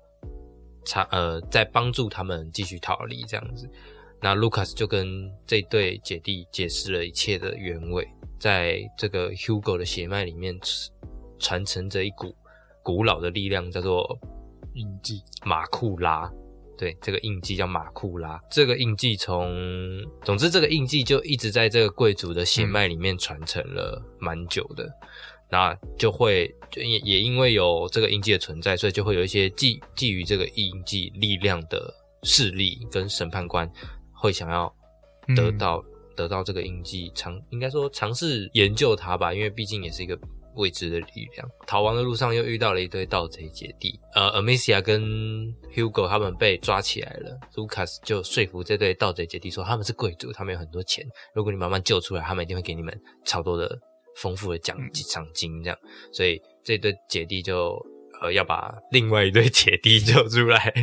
[0.86, 3.70] 查呃在帮助他们继续逃离这样子。
[4.22, 8.08] 那 Lucas 就跟这对姐弟解释了一切的原委，
[8.40, 10.58] 在这个 Hugo 的血脉里面
[11.38, 12.34] 传承着一股
[12.86, 14.08] 古老的力量，叫做
[14.76, 16.32] 印记，马库拉，
[16.78, 18.40] 对，这个印记叫马库拉。
[18.52, 19.52] 这个印记从，
[20.24, 24.88] 总之这个印记就一直在这个贵族的血脉里面传承了蛮久的。
[25.50, 33.68] 那就会就也也因为有这个印记的存在，所以就会有一些基基于这个印记力量的势力跟审判官
[34.12, 34.72] 会想要
[35.36, 35.84] 得到、
[36.16, 40.20] 得到这个印记，尝应该说尝试研究它吧，因为毕竟也是一个
[40.56, 41.48] 未知的力量。
[41.68, 45.04] 逃亡的路上又遇到了一堆盗贼姐弟，呃，Amicia 跟
[45.74, 53.80] Hugo 他们被抓起来了，Lucas 就说服这对盗贼姐弟说他们是贵族，他们有很多钱，如果你慢慢救出来，他们一定会给你们超多的
[54.18, 55.78] 丰富的奖金奖金这样，
[56.12, 57.80] 所以这对姐弟就。
[58.22, 60.74] 呃，要把另外一对姐弟 救出来，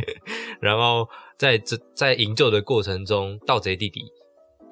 [0.61, 1.03] 然后
[1.35, 4.01] 在这在营救的过程中，盗贼弟弟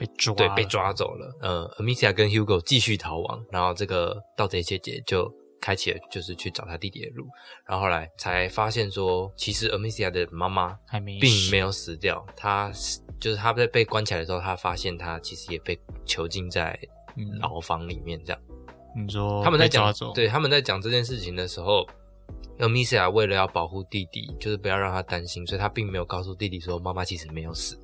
[0.02, 1.38] 被抓，对，被抓走了。
[1.42, 7.28] 呃，Amicia 跟 Hugo 继续逃亡，然后这个盗贼姐姐就开启了就是去找她弟弟的路。
[7.68, 12.72] 然后后来才发现说，其实 Amicia 的妈妈还没并没有死掉，她
[13.20, 16.78] 就是她在被关起来的时候，她发现她其实也被囚禁在
[17.16, 18.20] 嗯牢房里面。
[18.26, 18.42] 这样，
[18.96, 21.88] 你说他们在讲对他们在讲这件事情的时候。
[22.60, 27.76] Amicia 为了要保护弟弟，就是不要让他担心，所以他并没有告诉弟弟说妈妈其实没有死。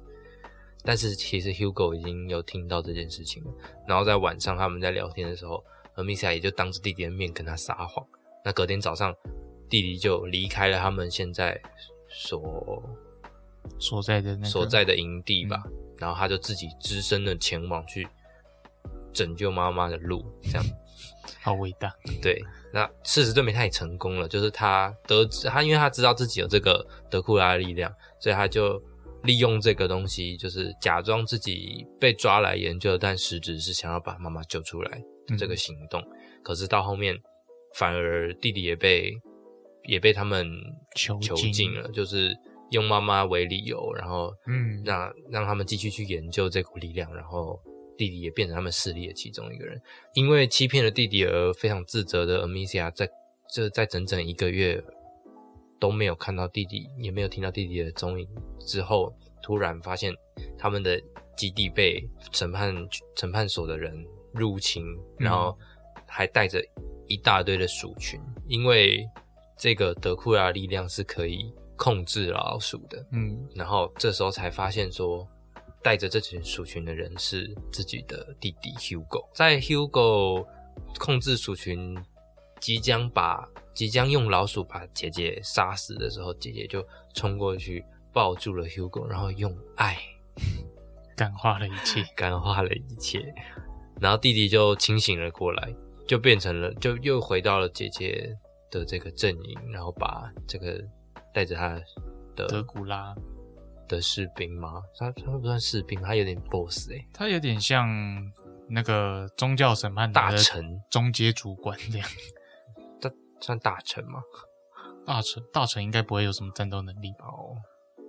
[0.84, 3.52] 但是其实 Hugo 已经有听到这件事情了。
[3.88, 5.64] 然后在晚上他们在聊天的时候
[5.96, 8.06] ，Amicia 也就当着弟弟的面跟他撒谎。
[8.44, 9.14] 那隔天早上，
[9.70, 11.60] 弟弟就离开了他们现在
[12.08, 12.84] 所
[13.80, 15.62] 所在的那个所在的营地吧，
[15.98, 18.08] 然后他就自己只身的前往去
[19.12, 20.64] 拯救妈妈的路，这样。
[21.42, 22.42] 好伟大，对，
[22.74, 28.82] 那事实证明他也成功了，就是他得知他，因为他知道自己有这个德库拉的力量，所以他就
[29.28, 35.04] 利用这个东西，就是假装自己被抓来研究，但实质是想要把妈妈救出来
[35.38, 36.02] 这个行动。
[36.42, 37.14] 可是到后面，
[37.76, 39.12] 反而弟弟也被
[39.84, 40.48] 也被他们
[40.96, 42.34] 囚囚禁禁了，就是
[42.72, 47.60] 用妈妈为理由，然后嗯让让他们继续去研究这股力量，然后
[47.98, 49.78] 弟弟也变成他们势力的其中一个人。
[50.14, 53.10] 因为欺骗了弟弟而非常自责的 Amicia，在
[53.54, 54.82] 这在整整一个月
[55.80, 58.28] 都没有看到弟弟，也没有听到弟弟的踪影。
[58.60, 60.14] 之后，突然发现
[60.58, 61.02] 他们的
[61.36, 62.76] 基地被审判
[63.16, 64.84] 审判所的人入侵，
[65.18, 65.58] 然后
[66.08, 66.62] 还带着
[67.08, 69.08] 一大堆的鼠群，因为
[69.58, 73.48] 这个德库拉力量是可以控制老鼠的，嗯。
[73.56, 75.28] 然后这时候才发现说，
[75.84, 79.28] 带着这群鼠群的人是自己的弟弟 Hugo。
[79.34, 80.46] 在 Hugo
[81.00, 81.98] 控制鼠群，
[82.60, 89.96] 即将把即将用老鼠把姐姐杀死的时候，姐姐就冲过去抱住了 Hugo，然后用爱
[91.16, 93.32] 感化了一切， 感化了一切。
[94.02, 95.72] 然后弟弟就清醒了过来，
[96.08, 98.36] 就变成了，就又回到了姐姐
[98.72, 100.84] 的这个阵营，然后把这个
[101.32, 101.80] 带着他
[102.36, 103.14] 的德古拉，
[103.88, 104.82] 的士兵吗？
[104.98, 107.88] 他他不算士兵，他有点 boss 哎、他有点像
[108.68, 112.10] 那个宗教审判的大臣中阶主管这样。
[113.40, 114.22] 大算大臣吗？
[115.06, 117.26] 大臣大臣应该不会有什么战斗能力吧？
[117.28, 117.56] 哦，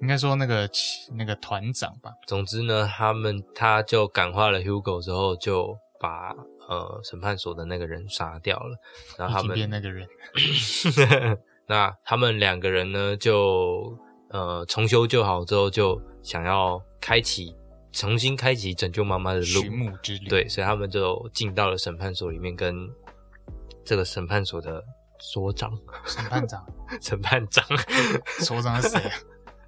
[0.02, 0.68] 应该说那个
[1.16, 2.10] 那个团长吧。
[2.26, 6.34] 总之呢，他们他就感化了 Hugo 之后，就把
[6.68, 8.76] 呃审判所的那个人杀掉了，
[9.16, 10.08] 然后他们那个人，
[11.68, 13.96] 那他们两个人呢，就
[14.30, 17.54] 呃重修旧好之后，就想要开启
[17.92, 22.88] 重新开启拯救妈妈的路寻，母之旅。，对，所以他们就进到了审判所里面，跟
[23.84, 24.84] 这个审判所的
[25.18, 26.66] 所长、审判长，
[27.00, 27.64] 审判长、
[28.40, 29.14] 所长是谁啊？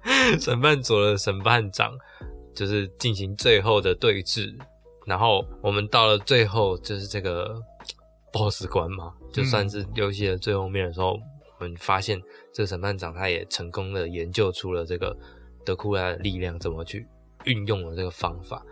[0.39, 1.91] 审判组的审判长，
[2.55, 4.55] 就是进行最后的对峙。
[5.05, 7.59] 然后我们到了最后，就是这个
[8.31, 11.19] BOSS 关嘛，就算是游戏的最后面的时候，
[11.59, 12.21] 我们发现
[12.53, 15.15] 这个审判长他也成功的研究出了这个
[15.65, 17.07] 德库拉的力量怎么去
[17.45, 18.63] 运用了这个方法，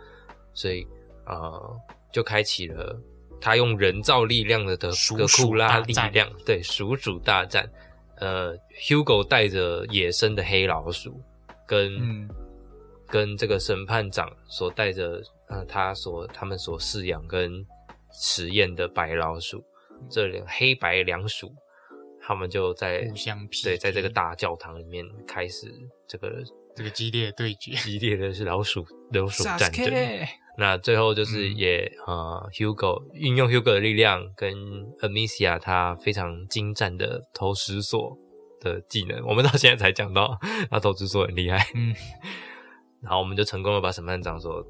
[0.54, 0.86] 所以
[1.26, 1.76] 呃，
[2.12, 2.98] 就开启了
[3.40, 7.68] 他用人造力量的德德库拉力量，对鼠鼠大战。
[8.16, 11.20] 呃，Hugo 带着野生的黑老鼠，
[11.66, 12.28] 跟、嗯。
[13.12, 17.66] 跟这个审判长所带着呃他所他们所饲养跟
[18.12, 19.64] 实验的白老鼠，
[20.08, 21.52] 这两黑白两鼠，
[22.22, 25.66] 他们就在互相匹对，在这个大教堂里面开始
[26.06, 26.40] 这个
[26.76, 29.86] 这个激烈的对决，激烈的是老鼠老鼠战争。
[30.60, 34.52] 那最后就是嗯也、呃，Hugo 运用 Hugo 的力量跟
[35.00, 38.14] Amicia 他非常精湛的投石锁
[38.60, 40.38] 的技能，我们到现在才讲到
[40.70, 41.56] 他投石锁很厉害。
[41.74, 41.94] 嗯，
[43.00, 44.62] 然后我们就成功的把审判长所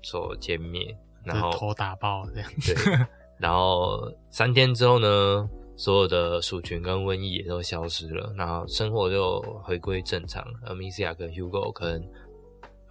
[0.00, 2.74] 所歼灭，然后头打爆这样，对，
[3.40, 3.98] 然后
[4.30, 10.44] 三天之后呢，所有的鼠群跟瘟疫也都消失了，然后生活就回归正常。
[10.66, 12.00] Amicia 跟 Hugo 跟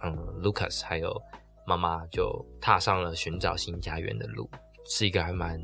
[0.04, 1.18] 嗯 Lucas 还有
[1.66, 4.50] 妈妈就踏上了寻找新家园的路，
[4.86, 5.62] 是一个还蛮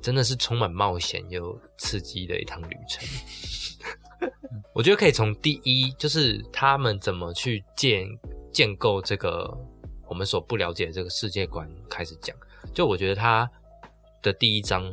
[0.00, 3.06] 真的是充满冒险又刺激的一趟旅程。
[4.74, 8.06] 我觉得可以从第一，就是他们怎么去建
[8.52, 9.52] 建构这个
[10.08, 12.36] 我们所不了解的这个世界观开始讲。
[12.72, 13.50] 就我觉得他
[14.22, 14.84] 的第一章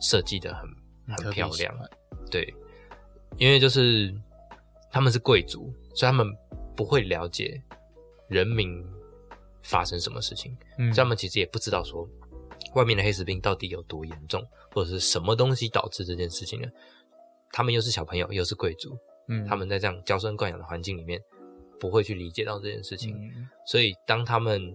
[0.00, 0.68] 设计的很
[1.16, 1.74] 很漂亮
[2.30, 2.52] 对，
[3.36, 4.12] 因为就是
[4.90, 6.26] 他们是贵族，所以他们
[6.76, 7.62] 不会了解
[8.28, 8.84] 人民
[9.70, 12.06] 发生什么事情，嗯所以他们其实也不知道说
[12.74, 16.68] 外面的黑死病到底有多严重，或者是什么东西导致这件事情呢？
[17.52, 21.20] 他们又是小朋友，又是贵族，嗯他们在这样娇生惯养的环境里面，
[21.78, 23.16] 不会去理解到这件事情。
[23.16, 24.74] 嗯所以当他们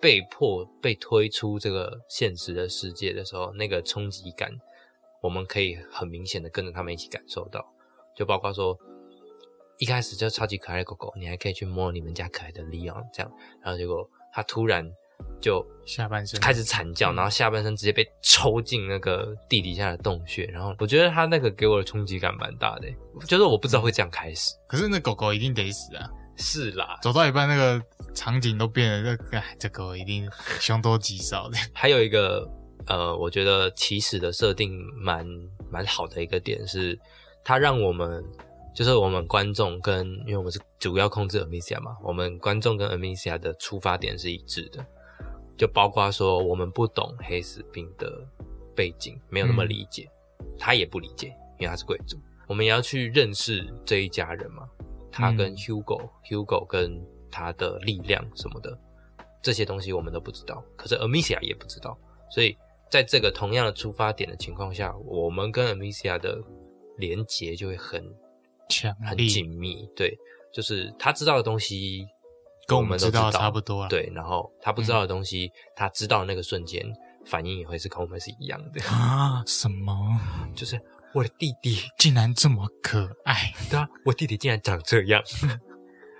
[0.00, 4.50] 被迫被推出这个现实的世界的时候，那个冲击感，
[5.20, 7.66] 我们可以很明显的跟着他们一起感受到。
[8.16, 8.76] 就包括说，
[9.78, 14.88] 一开始就超级可爱的狗狗，你还可以去摸你们家可爱的 Leon 这样，然后结果它突然
[15.40, 22.88] 就下半身开始惨叫，嗯然后下半身直接被抽进那个地底下的洞穴，然后我觉得他那个给我的冲击感蛮大的，
[23.26, 24.54] 就是我不知道会这样开始。
[24.68, 26.08] 可是那狗狗一定得死啊！
[26.36, 27.82] 是啦，走到一半，那个
[28.14, 31.58] 场景都变了，这个哎这狗一定凶多吉少的。
[31.74, 32.48] 还有一个
[32.86, 35.26] 呃，我觉得起始的设定蛮
[35.68, 36.96] 蛮好的一个点是，
[37.42, 38.22] 它让我们
[38.74, 44.84] 就是我们观众跟因为我们是主要控制 Amicia 嘛，我们观众跟 Amicia 的出发点是一致的，
[45.56, 48.24] 就包括说我们不懂黑死病的
[48.76, 50.08] 背景，没有那么理解，
[50.58, 51.28] 他也不理解，
[51.58, 54.68] 因为他是贵族，我们也要去认识这一家人嘛，
[55.10, 55.56] 他跟嗯。
[55.56, 58.78] Hugo、Hugo 跟他的力量什么的，
[59.42, 61.98] 这些东西我们都不知道，可是 Amicia 也不知道，
[62.30, 62.56] 所以
[62.90, 66.40] 在这个同样的出发点的情况下，我们跟 Amicia 的
[66.96, 68.02] 连结就会很
[68.68, 70.16] 强很力紧密，对，
[70.52, 72.06] 就是他知道的东西
[72.66, 73.88] 跟我们都知道差不多了。
[73.88, 76.84] 对，然后他不知道的东西，他知道的那个瞬间
[77.26, 80.20] 反应也会是跟我们是一样的，啊，什么？
[80.54, 80.80] 就是
[81.14, 83.52] 我的弟弟，竟然这么可爱！
[83.70, 85.22] 对啊，我弟弟竟然长这样，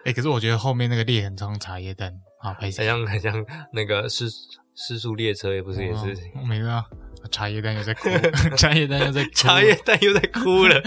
[0.05, 2.73] 哎、 可是我觉得后面那个裂痕装茶叶蛋啊，拍很？
[2.73, 4.27] 像很像那个失
[4.75, 6.17] 失速列车，也不是也是。
[6.47, 6.85] 没知道，
[7.31, 8.09] 茶叶蛋又在哭，
[8.57, 9.31] 茶叶蛋又在哭。
[9.35, 10.83] 茶叶蛋又在哭了，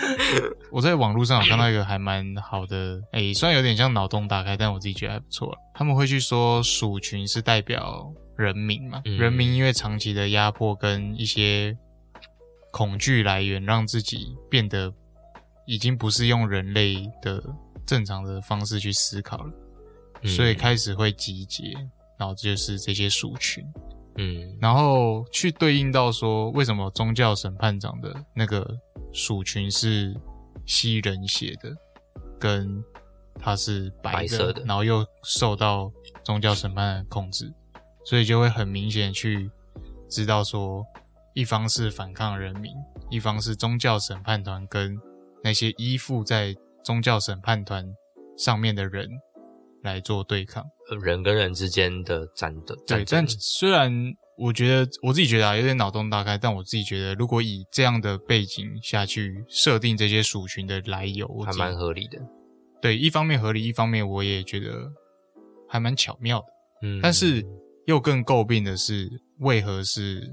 [0.70, 5.56] 我在网络上有看到一个还蛮好的，诶、虽然有点像脑洞大开，但我自己觉得还不错。
[5.74, 11.76] 他们会去说鼠群是代表人民嘛，嗯人民因为长期的压迫跟一些
[12.70, 14.92] 恐惧来源，让自己变得
[15.66, 17.42] 已经不是用人类的
[17.86, 19.52] 正常的方式去思考了，
[20.22, 21.72] 嗯所以开始会集结，
[22.18, 23.64] 然后这就是这些鼠群。
[24.16, 28.62] 嗯然后去对应到说，为什么宗教审判长的那个
[29.12, 30.14] 鼠群是
[30.66, 31.74] 吸人血的，
[32.38, 32.82] 跟
[33.38, 35.90] 它是白，白色的然后又受到
[36.24, 37.52] 宗教审判的控制，
[38.04, 39.50] 所以就会很明显去
[40.08, 40.84] 知道说，
[41.34, 42.72] 一方是反抗人民，
[43.10, 44.98] 一方是宗教审判团跟
[45.42, 47.94] 那些依附在宗教审判团
[48.36, 49.08] 上面的人
[49.82, 50.64] 来做对抗。
[51.02, 53.90] 人跟人之间的战斗，对，但虽然
[54.36, 62.18] 我觉得我自己觉得啊，有点脑洞大开，但我自己觉得，如果以这样的背景下去设定这些鼠群的来由，我还蛮合理的。
[62.80, 64.90] 对，一方面合理，一方面我也觉得
[65.68, 66.46] 还蛮巧妙的。
[66.82, 67.44] 嗯，但是
[67.86, 69.08] 又更诟病的是，
[69.38, 70.28] 为何是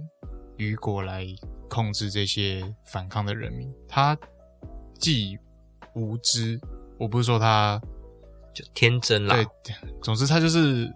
[0.57, 1.27] 雨果来
[1.69, 3.71] 控制这些反抗的人民？
[3.87, 4.17] 他
[4.97, 5.37] 既
[5.93, 6.59] 无知，
[6.97, 7.79] 我不是说他
[8.53, 10.91] 就天真啦，对，总之他就是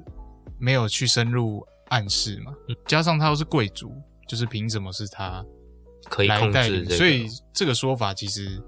[0.57, 1.63] 没有去深入
[1.93, 3.93] 暗示嘛，嗯加上他又是贵族，
[4.27, 5.45] 就是凭什么是他
[6.09, 6.51] 可以控？
[6.51, 8.59] 制这个，所以这个说法其实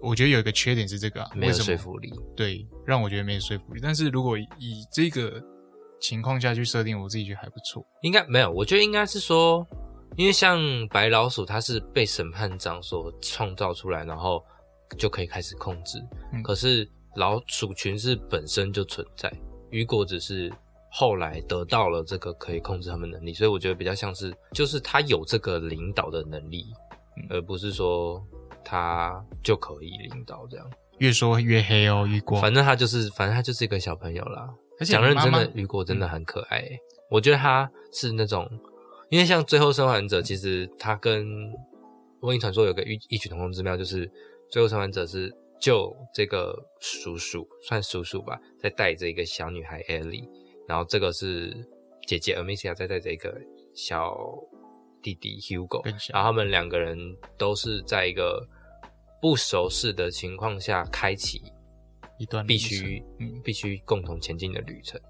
[0.00, 2.12] 我觉得有一个缺点是这个、啊，没有说服力。
[2.36, 3.80] 对，让我觉得没有说服力。
[3.82, 5.42] 但是如果以这个
[6.00, 7.84] 情况下去设定，我自己觉得还不错。
[8.02, 9.66] 应该没有，我觉得应该是说，
[10.16, 14.44] 因为像白老鼠，它是被审判长所创造出来，然后
[14.96, 15.98] 就可以开始控制。
[16.32, 19.32] 嗯可是老鼠群是本身就存在，
[19.70, 20.52] 雨果只是
[20.98, 26.66] 后来得到了这个可以控制他们能力，所以我觉得比较像是，就是他有这个领导的能力，
[27.16, 28.20] 嗯而不是说
[28.64, 30.68] 他就可以领导这样。
[30.98, 32.40] 越说越黑哦，雨果。
[32.40, 34.52] 反正他就是，反正他就是一个小朋友啦。
[34.80, 38.50] 而且讲认真的雨果真的很可爱、欸，我觉得他是那种，
[39.08, 41.24] 因为像最后生还者，其实他跟
[42.22, 44.10] 瘟疫传说有个异异曲同工之妙，就是
[44.50, 50.28] 最后生还者是救这个叔叔，算叔叔吧，在带着一个小女孩艾莉，
[50.68, 51.56] 然后这个是
[52.06, 53.34] 姐姐 Amicia 在带着一个
[53.74, 54.14] 小
[55.02, 56.96] 弟弟 Hugo，然后他们两个人
[57.38, 58.46] 都是在一个
[59.22, 61.42] 不熟识的情况下开启
[62.18, 65.00] 一段必须嗯必须共同前进的旅程。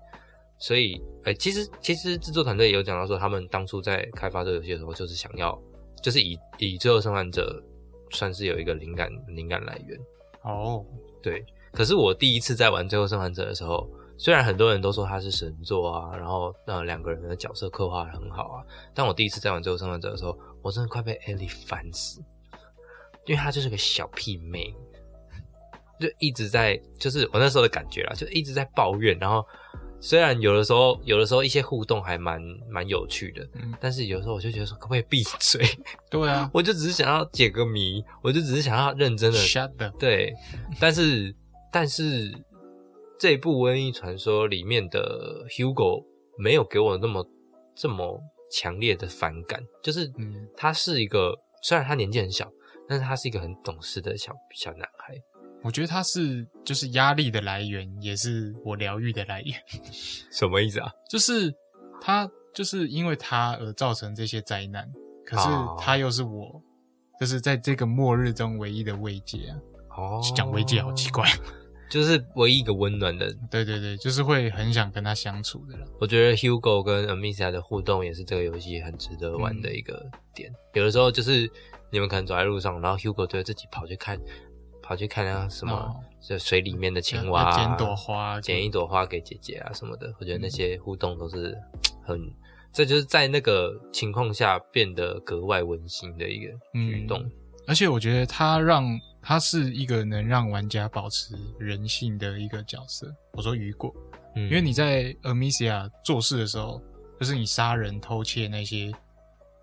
[0.61, 5.57] 所以，哎、其实其实制作团队也有讲到说，他们当初在开发这个游戏的时候，就是想要，
[6.03, 7.63] 就是以以最后生还者
[8.11, 9.99] 算是有一个灵感灵感来源。
[10.43, 10.85] 哦，
[11.23, 13.89] 对，可是我第一次在玩最后生还者的时候，
[14.19, 22.21] 虽然很多人都说他是神作啊，然后呃两个人的角色刻画得很好啊，但我第一次在玩最后生还者的时候，我真的快被艾莉烦死，
[23.27, 24.75] 因为她就是个小屁妹，
[26.01, 29.47] 就一直在，就是我那时候的感觉啦，就一直在抱怨，然后
[30.01, 35.65] 虽然有的时候有的时候一些互动还蛮蛮有趣的，嗯，但是有时候我就觉得说可不可以闭嘴，
[36.11, 36.51] 对啊。
[36.53, 39.39] 我就只是想要解个谜，我就只是想要认真的
[39.99, 40.35] 对，
[40.81, 41.35] 但是
[41.73, 42.33] 但是
[43.19, 46.05] 这部《瘟疫传说》里面的 Hugo
[46.39, 47.27] 没有给我那么
[47.75, 52.51] 这么强烈的反感，就是嗯他是一个虽然他年纪很小，
[52.89, 55.15] 但是他是一个很懂事的小小男孩。
[55.65, 59.53] 我觉得他是就是压力的来源，也是我疗愈的来源。
[60.31, 60.89] 什么意思啊？
[61.11, 61.53] 就是
[62.01, 64.89] 他就是因为他而造成这些灾难，
[65.27, 66.63] 可是哦他又是我，
[67.19, 69.59] 就是在这个末日中唯一的慰藉啊。
[69.97, 71.29] 哦讲慰藉好奇，怪，
[71.89, 73.33] 就是唯一一个温暖的。
[73.51, 75.87] 对对对，就是会很想跟他相处的人。
[76.01, 80.53] 我觉得 Hugo 跟 Amicia 的互动也是这个游戏很值得玩的一个点。
[80.75, 81.51] 有的时候就是
[81.91, 84.21] 你们可能走在路上，然后 Hugo 就会自己跑去看，
[84.83, 91.57] 跑去看那什么哦，就水里面的青蛙、捡朵花，捡一朵花给姐姐啊什么的，我觉得那些互动都是
[92.05, 92.21] 很，
[92.73, 97.21] 这就是在那个情况下变得格外温馨的一个举动。
[97.21, 97.33] 嗯
[97.69, 103.15] 而且我觉得他让他是一个能让玩家保持人性的一个角色。
[103.35, 103.95] 我说雨果，
[104.35, 106.83] 嗯，因为你在 Amicia 做事的时候，
[107.21, 108.91] 就是你杀人、偷窃那些，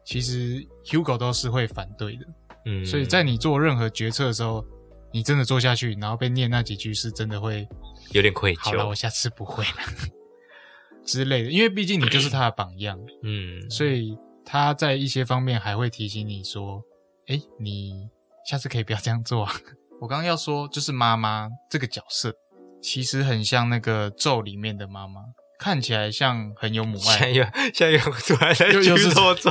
[0.06, 2.26] 其实 Hugo 都是会反对的。
[2.66, 4.64] 嗯，所以在你做任何决策的时候，
[5.12, 7.68] 你真的做下去，然后被念那几句，是真的会
[8.12, 9.72] 有点愧疚好了，我，下次不会了
[11.03, 11.49] 之类的。
[11.49, 16.84] 因为毕竟你就是他的榜样，嗯，所以他在一些方面还会提醒你说
[17.28, 18.09] ：“哎，你
[18.47, 19.53] 下次可以不要这样做啊。
[20.01, 22.34] ”我刚刚要说，就是妈妈这个角色，
[22.82, 25.21] 其实很像那个咒里面的妈妈，
[25.57, 27.17] 看起来像很有母爱。
[27.17, 29.49] 现在又现在又突然在剧透咒，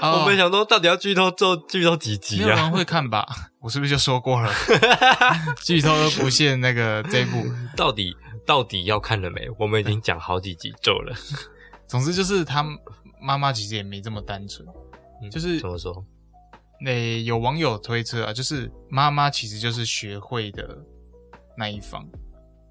[0.00, 2.42] 哦我们想说到底要剧透咒剧透几集啊？
[2.42, 3.26] 有人会看吧？
[3.60, 4.50] 我是不是就说过了？
[5.64, 7.44] 剧透都不限那个这一部。
[7.76, 9.48] 到底到底要看了没？
[9.58, 11.14] 我们已经讲好几集咒了，
[11.88, 12.64] 总之就是他
[13.20, 14.66] 妈妈其实也没这么单纯，
[15.20, 16.06] 嗯就是怎么说？
[16.80, 20.78] 那有网友推测啊，就是妈妈其实就是学会的
[21.56, 22.06] 那一方，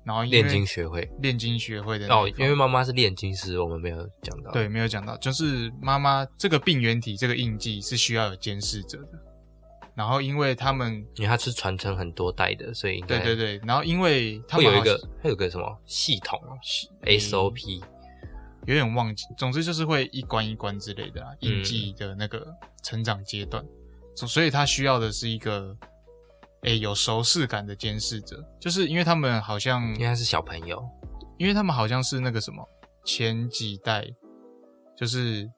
[0.05, 4.51] 然后炼金学会炼金学会的那哦一，方因为妈妈是炼金师，我们没有讲到。
[4.51, 9.19] 对没有讲到，就是妈妈这个病原体这个印记是需要有监视者的，
[9.95, 16.39] 然后因为他们因为它是传承很多代的，所以应该对对对，然后因为他会有一个会有个什么系统
[17.05, 17.81] ，SOP，
[18.67, 22.45] 有点忘记，总之就是会一关一关之类的啊，嗯印记的那个
[22.83, 23.71] 成长阶段，所
[24.15, 25.75] 所以他需要的是一个，
[26.61, 30.83] 诶、有熟视感的监视者，就是因为他们好像因为他是小朋友，
[31.37, 32.65] 因为他们好像是那个什么
[33.03, 34.07] 前几代，
[34.95, 35.49] 就是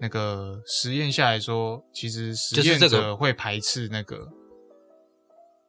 [0.00, 4.28] 那个实验下来说，其实实验者会排斥那个，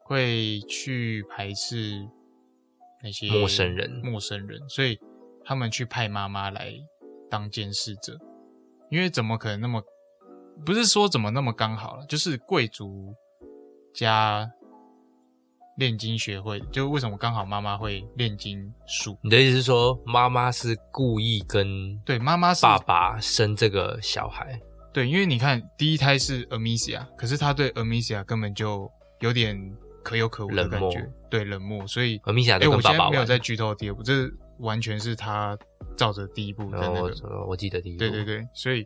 [0.05, 2.07] 会去排斥
[3.03, 4.99] 那些陌生人陌生人，所以
[5.43, 6.73] 他们去派妈妈来
[7.29, 8.17] 当监视者，
[8.89, 9.83] 因为怎么可能那么
[10.65, 13.13] 不是说怎么那么刚好了，就是贵族
[13.93, 14.49] 加
[15.77, 19.17] 炼金学会，就为什么刚好妈妈会炼金术？
[19.21, 24.59] 你的意思是说妈妈是故意跟对，妈妈是爸爸生这个小孩？
[24.93, 28.87] 对，因为你看第一胎是 Amicia，可是他对 Amicia 根本就
[29.21, 29.59] 有点
[30.03, 31.87] 可有可无的感觉，对，冷漠。
[31.87, 33.05] 所以，而米娅哎，我都跟爸爸玩。
[33.05, 34.29] 现在没有在剧透第二部，这
[34.59, 35.57] 完全是他
[35.97, 38.85] 照着第一部的那个，我我记得第一部，对对对，所以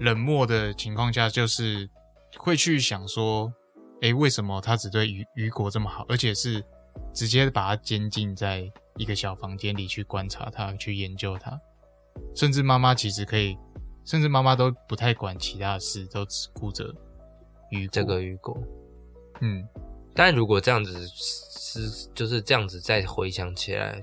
[0.00, 1.88] 冷漠的情况下，就是
[2.36, 3.52] 会去想说，
[4.00, 6.64] 哎，为什么他只对雨雨果这么好，而且是
[7.12, 11.60] 直接把他监禁在一个小房间里去观察他，去研究他，
[12.34, 13.56] 甚至妈妈其实可以，
[14.04, 16.84] 甚至妈妈都不太管其他的事，都只顾着
[17.70, 17.90] 雨果。
[17.92, 18.56] 这个雨果。
[19.40, 19.66] 嗯，
[20.14, 24.00] 但如果这样子是就是这样子再回想起来，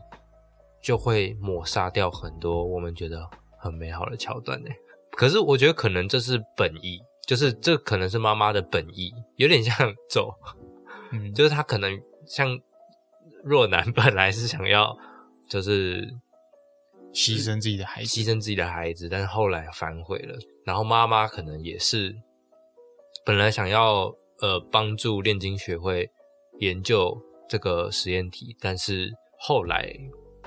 [0.82, 3.28] 就会抹杀掉很多我们觉得
[3.58, 4.70] 很美好的桥段呢。
[5.16, 9.76] 可是我觉得可能这是本意，就是这可能是妈妈的本意，有点像
[10.10, 10.34] 走，
[11.12, 12.60] 嗯，就是他可能像
[13.44, 14.98] 若男本来是想要
[15.48, 16.02] 就是
[17.14, 20.38] 牺牲自己的孩子，牺牲自己的孩子，但是后来反悔了。
[20.66, 22.16] 然后妈妈可能也是
[23.24, 26.10] 本来想要呃帮助炼金学会
[26.60, 27.16] 研究
[27.48, 29.88] 这个实验体，但是后来，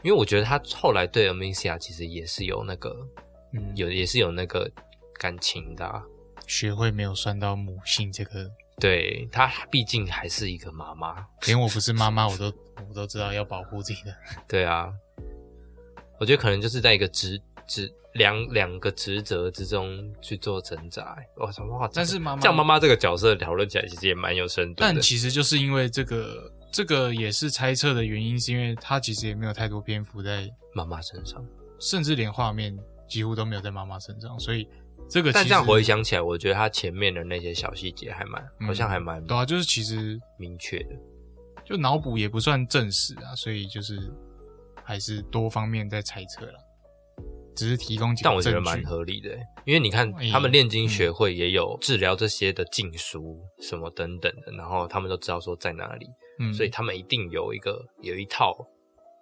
[0.03, 2.95] 因为我觉得他后来对 Amicia 其实也是有那个
[3.53, 4.71] 嗯，有也是有那个
[5.19, 6.03] 感情的啊、
[6.47, 12.47] 学会没有算到母性这个，对她毕竟还是一个妈妈， 连我不是妈妈，我都
[12.89, 14.15] 我都知道要保护自己的。
[14.49, 14.93] 对啊，
[16.21, 21.17] 我觉得可能就是在一个职职两两个职责之中去做挣扎。
[21.37, 21.89] 我操哇！
[21.93, 24.87] 但是妈妈像妈妈这个角色讨论起来其实也蛮有深度的。
[24.87, 31.45] 但其实就是因为这个，这个也是猜测的原因，是因为她其实也没有太多篇幅在，妈妈身上，
[31.79, 32.77] 甚至连画面
[33.09, 34.69] 几乎都没有在妈妈身上，所以
[35.09, 38.67] 这个其实但这样回想起来，我觉得他前面的那些小细节还蛮，嗯。
[38.67, 40.91] 好像还蛮对啊，就是其实明确的。
[41.65, 44.11] 就脑补也不算证实啊，所以就是
[44.83, 46.55] 还是多方面在猜测了，
[47.55, 49.37] 只是提供但我觉得蛮合理的，
[49.67, 56.07] 因为你看哎他们炼金学会也有治疗这些的禁书什么等等的，然后他们都知道说在哪里，
[56.39, 58.57] 嗯，所以他们一定有一个有一套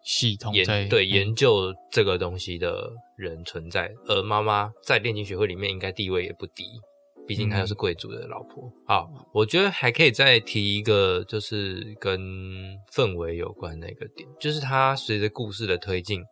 [0.06, 1.08] 系统研对嗯。
[1.08, 6.64] 研究这个东西的人存在，而妈妈在炼金学会里面应该地位也不低，
[7.26, 8.70] 毕竟她又是贵族的老婆。
[8.86, 12.20] 好，我觉得还可以再提一个，就是跟
[12.94, 16.22] 氛围有关的一个点，就是它随着故事的推进，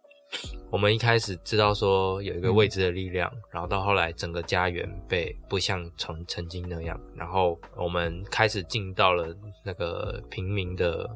[0.71, 11.09] 我们一开始知道说有一个未知的力量，然后到后来整个家园被不像曾曾经那样，然后我们开始进到了那个平民的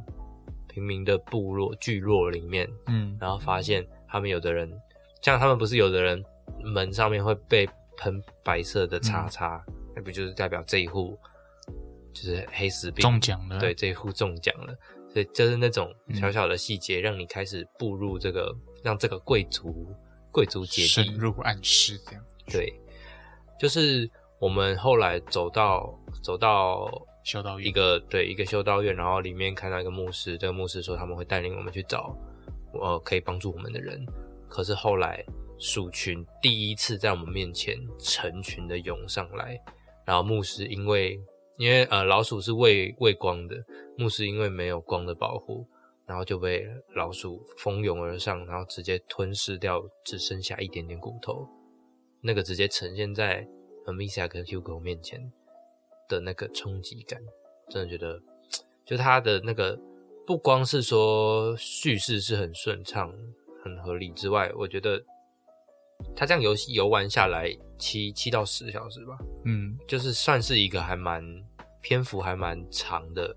[0.78, 3.16] 平民的部落聚落里面，嗯。
[3.20, 4.70] 然后发现他们有的人，
[5.20, 6.24] 像他们不是有的人
[6.62, 9.60] 门上面会被喷白色的叉叉，
[9.96, 11.18] 那、不就是代表这一户
[12.12, 14.72] 就是黑死病中奖了，对，这一户中奖了，
[15.12, 18.54] 所以就是那种嗯小小的细节，让你开始步入这个，
[18.84, 19.92] 让这个贵族
[20.30, 22.72] 贵族阶级深入暗示这样，对，
[23.58, 24.08] 就是
[24.38, 26.88] 我们后来走到走到
[27.28, 27.68] 修道院。
[27.68, 32.16] 一个对一个修道院，然后里面看到一个牧师，这个牧师说他们会带领我们去找
[32.72, 34.02] 呃可以帮助我们的人，
[34.48, 35.22] 可是后来
[35.58, 39.60] 鼠群第一次在我们面前成群的涌上来，
[40.06, 41.20] 然后牧师因为
[41.58, 43.62] 因为呃老鼠是畏畏光的，
[43.98, 45.66] 牧师因为没有光的保护，
[46.06, 51.46] 然后就被老鼠蜂拥而上，然后直接吞噬掉，只剩下一点点骨头，
[52.22, 53.46] 那个直接呈现在
[53.86, 55.30] Amicia 跟 Hugo 面前。
[56.08, 57.20] 的那个冲击感，
[57.68, 58.20] 真的觉得，
[58.84, 59.78] 就他的那个
[60.26, 63.12] 不光是说叙事是很顺畅、
[63.62, 65.02] 很合理之外，我觉得
[66.16, 71.22] 他这样游戏游玩下来七七到十小时吧，嗯就是算是一个还蛮
[71.80, 73.36] 篇幅还蛮长的，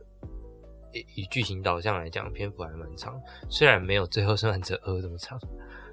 [0.93, 3.19] 以以剧情导向来讲，篇幅还蛮长。
[3.49, 5.39] 虽然没有《最后生还者二》这么长，《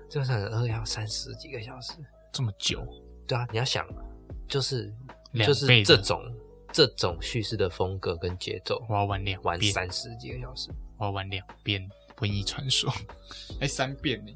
[0.08, 1.92] 最后生还者二》要三十几个小时。
[2.30, 2.86] 这么久，
[3.26, 3.86] 对啊，你要想，
[4.46, 4.92] 就是
[5.34, 6.22] 就是这种
[6.72, 10.70] 这种叙事的风格跟节奏，我要玩两遍，玩三十几个小时。
[10.98, 11.80] 我要玩两遍
[12.20, 12.90] 《瘟疫传说》，
[13.60, 14.32] 哎，三遍呢，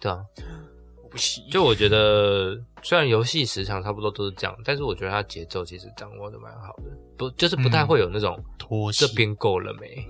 [0.00, 0.24] 对啊，
[1.02, 9.06] 我不行，就我觉得，虽然游戏时长差不多都是这样，但是我觉得它节奏其实掌握的蛮好的，不就是不太会有那种、拖戏。
[9.06, 10.04] 这边够了没？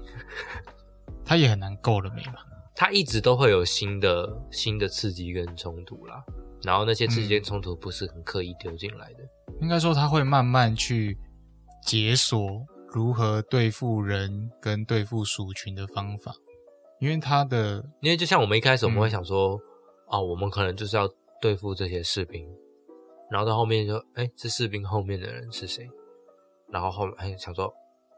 [1.27, 2.47] 他也很难够了没吧？
[2.75, 6.25] 它一直都会有新的新的刺激跟冲突啦，
[6.63, 9.29] 然后那些刺激跟冲突不是很刻意丢进来的，
[9.61, 11.19] 应该说他会慢慢去
[11.83, 16.35] 解锁如何对付人跟对付鼠群的方法，
[16.99, 19.11] 因为他的因为就像我们一开始我们会嗯。
[19.11, 19.61] 想说，
[20.07, 21.09] 哦，我们可能就是要
[21.41, 22.49] 对付这些士兵，
[23.31, 25.89] 然后到后面就，哎，这士兵后面的人是谁？
[26.69, 27.73] 然后后面哎想说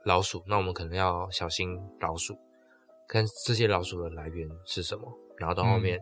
[0.05, 2.39] 老鼠，那我们可能要小心老鼠，
[3.07, 5.99] 看这些老鼠的来源是什么，然后到后面、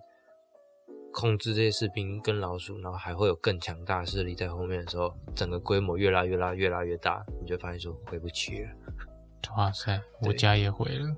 [1.18, 8.70] 控制这些士兵跟老鼠，然后还会有更强大的势力在后面的时候，整个规模越拉越拉越拉越大，你就发现说回不去了。
[9.56, 11.16] 哇塞，我家也毁了。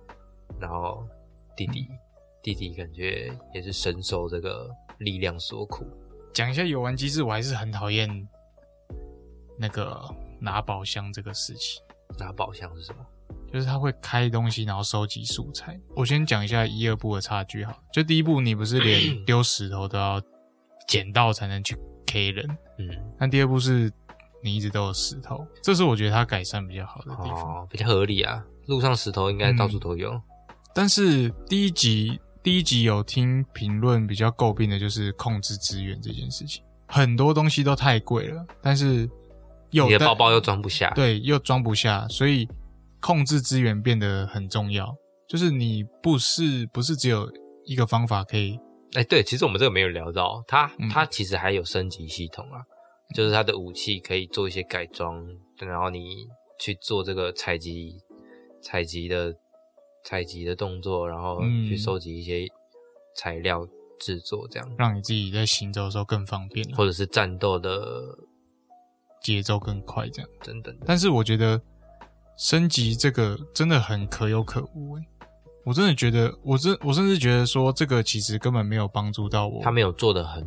[0.61, 1.05] 然后
[1.57, 1.89] 弟弟，
[2.41, 5.85] 弟弟感觉也是深受这个力量所苦。
[6.33, 8.09] 讲一下游玩机制，我还是很讨厌
[9.59, 10.01] 那个
[10.41, 11.83] 拿宝箱这个事情，
[12.21, 13.05] 拿宝箱是什么？
[13.53, 15.79] 就是他会开东西，然后收集素材。
[15.97, 20.21] 我先讲一下一二部的差距哈，就第一部你不是连 丢石头都要
[20.87, 21.77] 捡到才能去
[22.07, 22.89] K 人，嗯，
[23.19, 23.93] 但第二部是
[24.43, 27.63] 你一直都有石头，这是我觉得它改善比较好的地方。
[27.63, 28.45] 哦，比较合理啊。
[28.67, 30.21] 路上石头应该到处都有。
[30.75, 39.09] 但是第一集第一集有听评论比较诟病的就是控制资源这件事情，很多东西都太贵了，但是
[39.71, 42.49] 又你的包包又装不下。，对又装不下，所以
[43.01, 44.97] 控制资源变得很重要。
[45.29, 47.31] 就是你不是不是只有
[47.67, 48.59] 一个方法可以，
[48.95, 52.63] 哎，对，其实我们这个没有聊到，它嗯它其实还有升级系统啊，
[53.15, 55.23] 就是它的武器可以做一些改装，
[55.59, 56.27] 然后你
[56.59, 58.01] 去做这个采集
[58.63, 59.35] 采集的
[60.03, 62.47] 采集的动作，然后嗯去收集一些
[63.15, 63.69] 材料
[64.01, 68.17] 制作，这样，让你自己在行走的时候更方便，或者是战斗的
[69.23, 70.31] 节奏更快这样。
[70.43, 70.75] 等等。
[70.87, 71.61] 但是我觉得
[72.39, 75.05] 升级这个真的很可有可无诶、
[75.65, 80.47] 我真的觉得，我真我甚至觉得说这个其实根本没有帮助到我，他没有做的很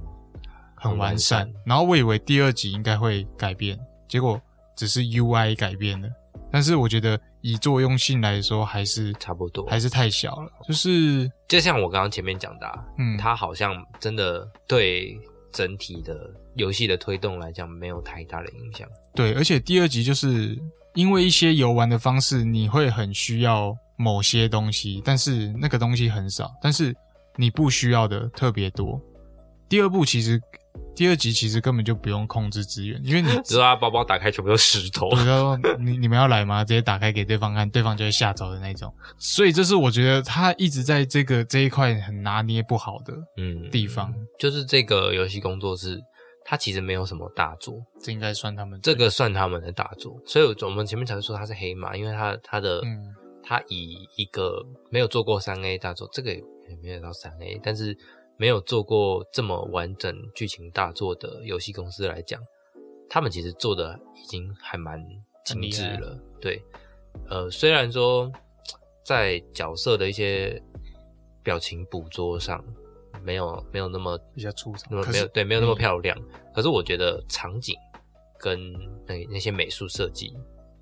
[0.74, 1.52] 很完善。
[1.66, 3.78] 然后我以为第二集应该会改变，
[4.08, 4.42] 结果
[4.76, 6.08] 只是 UI 改变了。
[6.50, 10.50] 但是我觉得以作用性来说，还是差不多，还是太小了。
[10.68, 15.20] 就是就像我刚刚前面讲的、啊，嗯，它好像真的对
[15.52, 18.88] 整体的游戏的推动来讲没有太大的影响。
[19.14, 20.58] 对，而且第二集就是
[20.94, 26.96] 因为一些游玩的方式，你会很需要某些东西，但是那个东西很少，但是
[27.38, 29.00] 你不需要的特别多。
[29.70, 30.38] 第二部其实
[30.94, 36.66] 第二集其实根本就不用控制资源，因为你 只是他包包打开全部都是石头比，如说你你们要来吗？
[36.66, 38.94] 直接打开给对方看，对方就会吓走的那种。
[39.18, 45.98] 所以这是我觉得他一直在这个这一块很拿捏不好的嗯，地方，就是这个游戏工作室，
[46.44, 50.20] 它其实没有什么大作，这应该算他们这个算他们的大作。
[50.26, 56.44] 所以我们前面才会说他是黑马，因为他他的嗯它以一个没有做过三 A 大作，这个也
[56.82, 57.98] 没有到三 A，但是
[58.38, 62.42] 没有做过这么完整剧情大作的游戏公司来讲，
[63.10, 65.04] 他们其实做的已经还蛮
[65.44, 66.18] 精致了。
[66.40, 66.62] 对，
[67.30, 68.32] 呃，虽然说
[69.04, 70.62] 在角色的一些
[71.44, 72.64] 表情捕捉上
[73.24, 76.18] 没有没有那么比较粗糙那么没有对没有那么嗯漂亮，
[76.54, 77.76] 可是我觉得场景
[78.40, 78.72] 跟
[79.06, 80.34] 那那些美术设计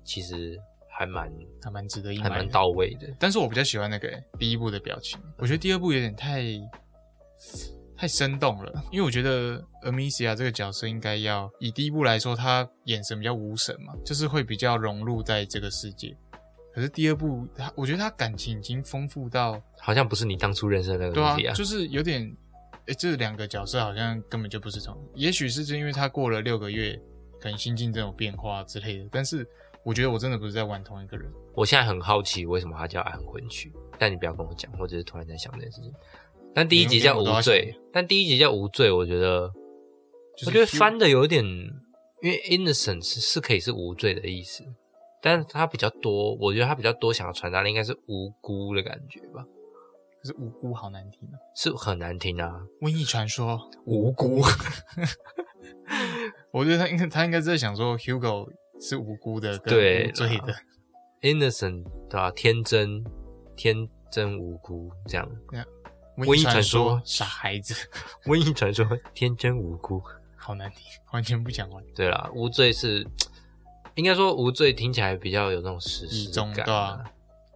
[0.04, 1.32] 其实还蛮
[1.62, 3.06] 还蛮值得一，还蛮到位的。
[3.18, 6.42] 但是我比较喜欢那个、欸第一部的表情，我觉得第二部有点太
[7.96, 16.16] 太生动了，因为我觉得 Amicia 这个角色应该要以第一部来说，他眼神比较无神嘛，就是会比较融入在这个世界。
[16.72, 22.22] 可是第二部，他我觉得他感情已经丰富到，好像不是你当初认识的那个对啊东西啊，，就是有点，
[22.86, 26.98] 诶、这两个角色好像根本就不是同，也许是因为他过了六个月，
[27.40, 29.46] 可能心境真有变化之类的，但是
[29.84, 31.30] 我觉得我真的不是在玩同一个人。
[31.54, 35.92] 我现在很好奇为什么他叫安魂曲， 但你不要跟我讲，我只是突然在想这件事情。
[36.54, 39.48] 但第一集叫无罪，但第一集叫无罪，我觉得，
[40.36, 44.64] 就是我觉得翻的有点，因为 innocence 是可以是无罪的意思，
[45.22, 49.44] 但是他比较多，我觉得他比较多想要传达的应该是无辜的感觉吧，
[50.22, 51.36] 可是无辜好难听啊！
[51.54, 52.62] 是很难听啊。
[52.80, 54.40] 瘟疫传说无辜，
[56.52, 58.50] 我觉得他应该他应该是在想说 Hugo
[58.80, 60.54] 是无辜的，跟对无罪的
[61.20, 63.04] ，innocent 对吧、天真，
[63.56, 65.30] 天真无辜这样。
[66.16, 67.74] 瘟疫传传说说傻孩子，
[68.24, 70.02] 瘟疫传说天真无辜。
[70.36, 70.78] 好难听，
[71.12, 71.84] 完全不想玩。
[71.94, 73.06] 对啦，无罪是
[73.94, 77.04] 应该说无罪听起来比较有那种史以诗感、中对啊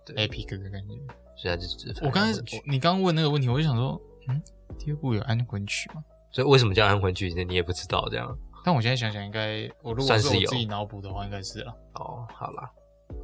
[0.04, 0.94] 对 epic 的感觉。
[1.36, 2.32] 所以它就只是我刚开
[2.66, 4.42] 你刚刚问那个问题，我就想说，嗯，
[4.78, 6.02] 第二部有安魂曲吗？
[6.30, 7.28] 所以为什么叫安魂曲？
[7.44, 8.38] 你也不知道这样。
[8.64, 11.74] 但我现在想想，应该我如果算是我自己脑补的话，应该是啊。
[11.94, 12.70] 哦，好啦，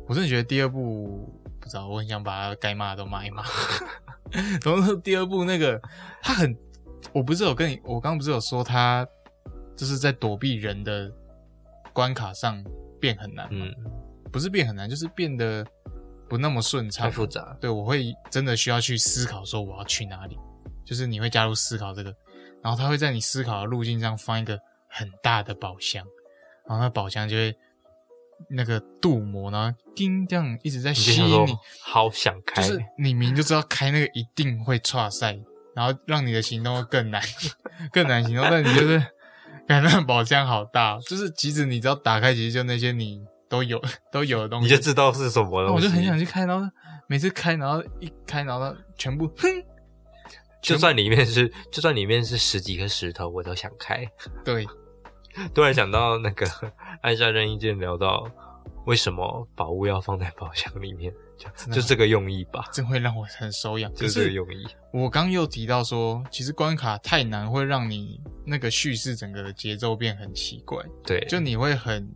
[0.07, 3.43] 我真的觉得第二部不知道，我很想把它该骂的都骂一骂。
[4.65, 5.81] 然后第二部那个
[6.21, 6.57] 他很，
[7.13, 9.07] 我不是有跟你，我刚刚不是有说他
[9.77, 11.11] 就是在躲避人的
[11.93, 12.63] 关卡上
[13.01, 13.67] 变很难吗？
[13.67, 13.75] 嗯，
[14.31, 15.67] 不是变很难，就是变得
[16.29, 17.57] 不那么顺畅，太复杂。
[17.61, 20.39] 对，我会真的需要去思考说我要去哪里，
[20.85, 22.15] 就是你会加入思考这个，
[22.63, 26.07] 然后他会在你思考的路径上放一个很大的宝箱，
[26.69, 27.57] 然后那宝箱就会
[28.49, 35.39] 那个镀膜，然后叮这样一直在吸引你，好想开，就是你明明就知道开那个一定会岔赛，
[35.75, 37.23] 然后让你的行动会更难，
[37.93, 39.03] 更难行动，但你就是
[39.71, 45.73] 感觉那宝箱好大，就是即使你只要打开，其实就那些你都有 都有的东西，你就知道是什么了。
[45.73, 46.69] 我就很想去开，然后
[47.07, 49.49] 每次开，然后一开，然后全部哼，
[50.61, 54.05] 就算里面是就算里面是十几颗石头，我都想开。
[54.45, 54.67] 对，
[55.55, 56.45] 突然想到那个
[57.03, 58.29] 按下任意键聊到
[58.87, 63.93] 为什么宝物要放在宝箱里面，就就这个用意吧，真会让我很手痒。
[63.95, 64.67] 就是这个用意。
[64.93, 70.83] 我刚又提到说，其实关卡太难，会让你那个叙事整个的节奏变很奇怪。
[71.05, 72.13] 对，就你会很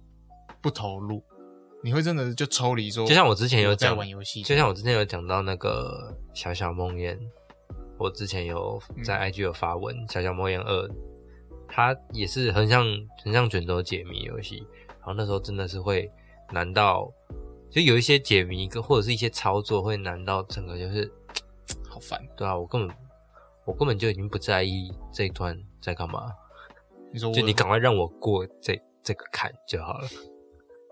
[0.61, 1.23] 不投入，
[1.83, 7.17] 你会真的就抽离说，就像我之前有在玩游戏，就像我之前有讲到那个小小梦魇，
[7.99, 10.91] 我之前有在 IG 有发文，小小梦魇二，
[11.69, 12.85] 它也是很像
[13.23, 16.11] 很像卷轴解谜游戏，然后那时候真的是会
[16.55, 17.13] 难到，
[17.71, 21.13] 就有一些解谜跟或者是一些操作会难到整个就是。
[21.89, 22.97] 好烦，对啊，我根本
[23.65, 26.31] 我根本就已经不在意这一段在干嘛。
[27.13, 30.09] 你说，就你赶快让我过这这个坎就好了。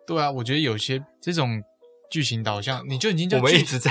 [0.06, 1.60] 对啊，我觉得有些这种
[2.08, 3.90] 剧情导向，你就已经叫我们一直在，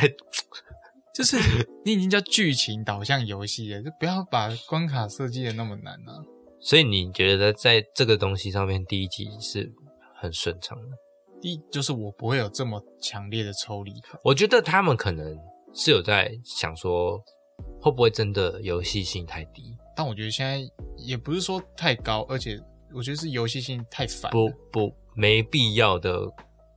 [1.14, 1.38] 就是
[1.84, 6.24] 你已经叫剧情导向游戏了，就不要把关卡设计的那么难啊。
[6.62, 9.72] 所以你觉得在这个东西上面，第一集是
[10.16, 10.98] 很顺畅的？
[11.42, 14.20] 第一就是我不会有这么强烈的抽离感。
[14.24, 15.38] 我觉得他们可能。
[15.74, 17.18] 是有在想说，
[17.80, 19.74] 会不会真的游戏性太低？
[19.96, 20.60] 但我觉得现在
[20.98, 22.60] 也不是说太高，而且
[22.94, 24.30] 我觉得是游戏性太烦。
[24.34, 26.30] 不不，没必要的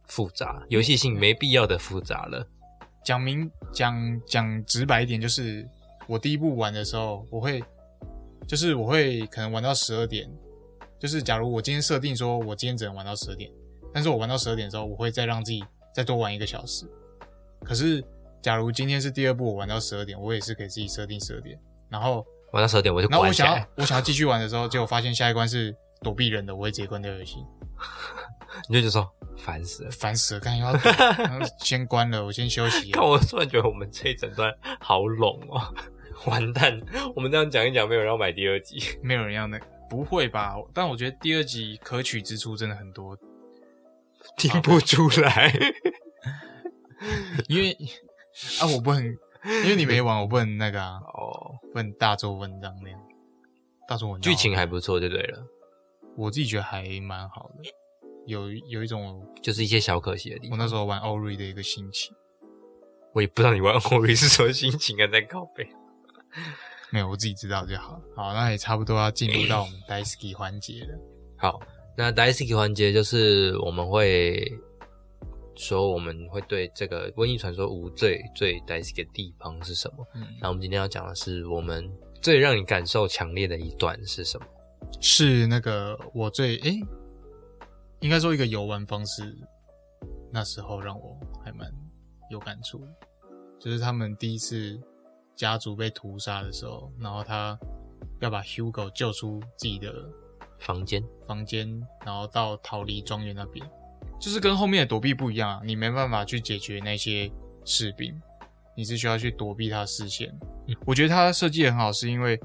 [0.06, 2.46] 复杂，游戏性没必要的复杂了。
[3.04, 3.96] 讲明讲
[4.28, 5.68] 讲直白一点，就是
[6.06, 7.60] 我第一步玩的时候，我会
[8.46, 10.30] 就是我会可能玩到十二点，
[11.00, 13.50] 就是假如我今天设定说我今天只能玩到十二点，
[13.94, 15.64] 但是我玩到十二点之后，我会再让自己
[15.94, 16.84] 再多玩一个小时。
[17.64, 18.04] 可是。
[18.44, 22.22] 假如今天是第二部，我玩到十二点，我也是给自己设定十二点，然后
[22.52, 23.08] 玩到十二点我就。
[23.08, 27.38] 然后我想要我想要继续玩的时候，结果发现下一关是躲避人的，我会直接关掉游戏。
[28.68, 30.78] 你就就说烦死了，烦死了，看要
[31.58, 32.90] 先关了，我先休息。
[32.92, 35.74] 看我突然觉得我们这一整段好冷哦，
[36.26, 36.78] 完蛋！
[37.16, 40.54] 我们这样讲一讲，没有人要买第二集，没有人要那不会吧？
[40.74, 43.16] 但我觉得第二集可取之处真的很多，
[44.36, 45.52] 听不出来，
[47.48, 47.76] 因为。
[48.60, 49.04] 啊，我不能，
[49.62, 53.00] 因为你没玩，我不能那个啊，哦，不能大做文章那样，
[53.86, 55.46] 大做文章，剧情还不错就对了，
[56.16, 57.72] 我自己觉得还蛮好的，
[58.26, 60.58] 有有一种就是一些小可惜的地方。
[60.58, 62.12] 我那时候玩奥瑞的一个心情，
[63.12, 65.68] 我也不知道你玩奥瑞是什么心情啊，在告背，
[66.90, 68.02] 没有，我自己知道就好。
[68.16, 70.98] 好，那也差不多要进入到我们 Daisy 环节了。
[71.38, 71.60] 好，
[71.96, 74.52] 那 Daisy 环节就是我们会。
[75.56, 80.04] 说我们会对这个《瘟疫传说》无罪最最担心的地方是什么？
[80.16, 81.88] 嗯，那我们今天要讲的是我们
[82.20, 84.46] 最让你感受强烈的一段是什么？
[85.00, 86.80] 是那个我最诶，
[88.00, 89.32] 应该说一个游玩方式，
[90.32, 91.72] 那时候让我还蛮
[92.30, 92.84] 有感触，
[93.60, 94.76] 就是他们第一次
[95.36, 97.56] 家族被屠杀的时候，然后他
[98.20, 99.92] 要把 Hugo 救出自己的
[100.58, 101.68] 房间，房间，
[102.04, 103.64] 然后到逃离庄园那边。
[104.20, 107.30] 就是跟后面的躲避不一样啊，你没办法去解决那些
[107.64, 108.14] 士兵，
[108.76, 110.32] 你是需要去躲避他视线。
[110.86, 112.38] 我觉得他设计很好，是因为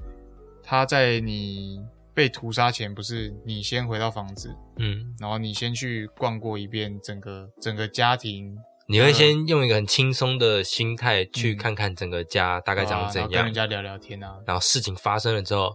[0.64, 1.82] 他在你
[2.14, 8.58] 被屠杀前，不是你先回到房子，嗯，然后你先去逛过一遍整个整个家庭，
[8.88, 15.72] 你会先用一个很轻松的心态去看看整个家大概长怎样，跟人家聊聊天啊，然后事情发生了之后，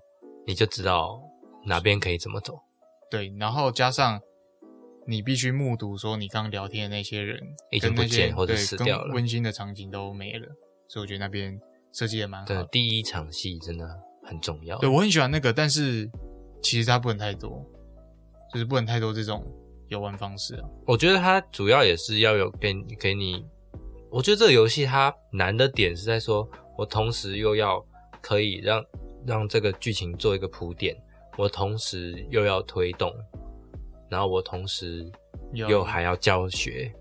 [0.47, 1.19] 你就知道
[1.67, 2.61] 哪边可以怎么走。
[3.11, 4.21] 对，然后加上。
[5.07, 7.39] 你必须目睹说你刚聊天的那些人
[7.71, 10.47] 已经不见或者死掉了，温馨的场景都没了，
[10.89, 11.61] 所以我觉得那边
[11.93, 12.47] 设计也蛮好。
[12.47, 13.87] 对，第一场戏真的
[14.23, 14.79] 很重要。
[14.79, 16.11] 对我很喜欢那个，但是
[16.63, 17.63] 其实它不能太多，
[18.51, 19.45] 就是不能太多这种
[19.89, 20.67] 游玩方式啊。
[20.87, 23.45] 我觉得它主要也是要有给给你，
[24.11, 26.49] 我觉得这个游戏它难的点是在说，
[26.79, 27.85] 我同时又要
[28.23, 28.83] 可以让
[29.27, 30.97] 让这个剧情做一个铺垫，
[31.37, 33.15] 我同时又要推动。
[34.11, 35.11] 然后我同时
[35.53, 36.93] 又还要教学，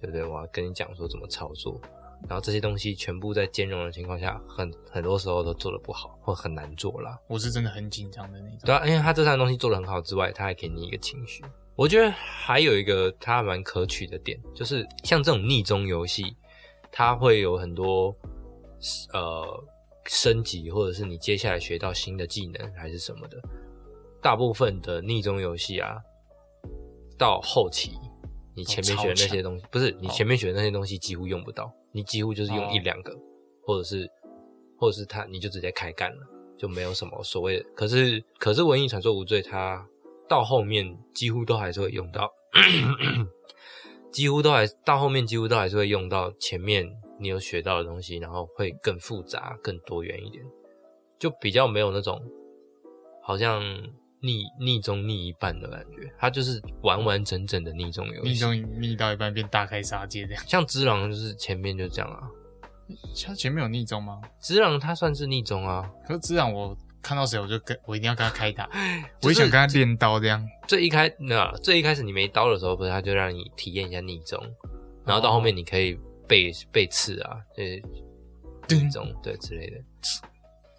[0.00, 0.24] 对不对？
[0.24, 1.78] 我要跟你讲说怎么操作，
[2.26, 7.18] 然后这些东西全部在兼容的情况下，很很多时候都做的不好，或很难做啦。
[7.26, 8.60] 我是真的很紧张的那种。
[8.64, 11.44] 对啊，因为他这三东西做的很好之外，他还给你一个情绪。
[11.76, 16.34] 我觉得还有一个他蛮可取的点，就是像这种逆中游戏，
[16.90, 18.14] 它会有很多
[19.12, 19.64] 呃
[20.06, 23.38] 升级，或者是你接下来学到新的技能还是什么的。
[24.24, 25.98] 大部分的逆中游戏啊。
[27.18, 27.92] 到后期，
[28.56, 33.14] 你前面学的那些东西，不是你前面学的那些东西几乎用不到，你几乎就是用一两个，
[33.62, 34.10] 或者是，
[34.78, 36.26] 或者是他你就直接开干了，
[36.58, 37.64] 就没有什么所谓的。
[37.76, 39.86] 可是可是《文艺传说无罪》它
[40.26, 42.28] 到后面几乎都还是会用到，
[44.10, 46.84] 几乎都还到后面几乎都还是会用到前面
[47.20, 50.42] 你有学到的东西，然后会更复杂、更多元一点，
[51.18, 52.20] 就比较没有那种
[53.22, 53.62] 好像
[54.24, 58.30] 逆逆中逆一半的感觉，它就是完完整整的逆中游戏。
[58.30, 60.42] 逆中逆到一半变大开杀戒这样。
[60.46, 62.20] 像之狼就是前面就这样啊，
[63.26, 64.20] 它前面有逆中吗？
[64.40, 68.66] 之狼它算是逆中啊，可是之狼我看到谁我就跟我一定要跟他开打，
[69.20, 70.42] 就是我也想跟他练刀这样。
[70.66, 74.42] 最一开那最一开始你没刀的时候，不是他就让你体验一下逆中，
[75.04, 77.82] 然后到后面你可以背背刺啊，对
[78.70, 79.76] 逆中对之类的。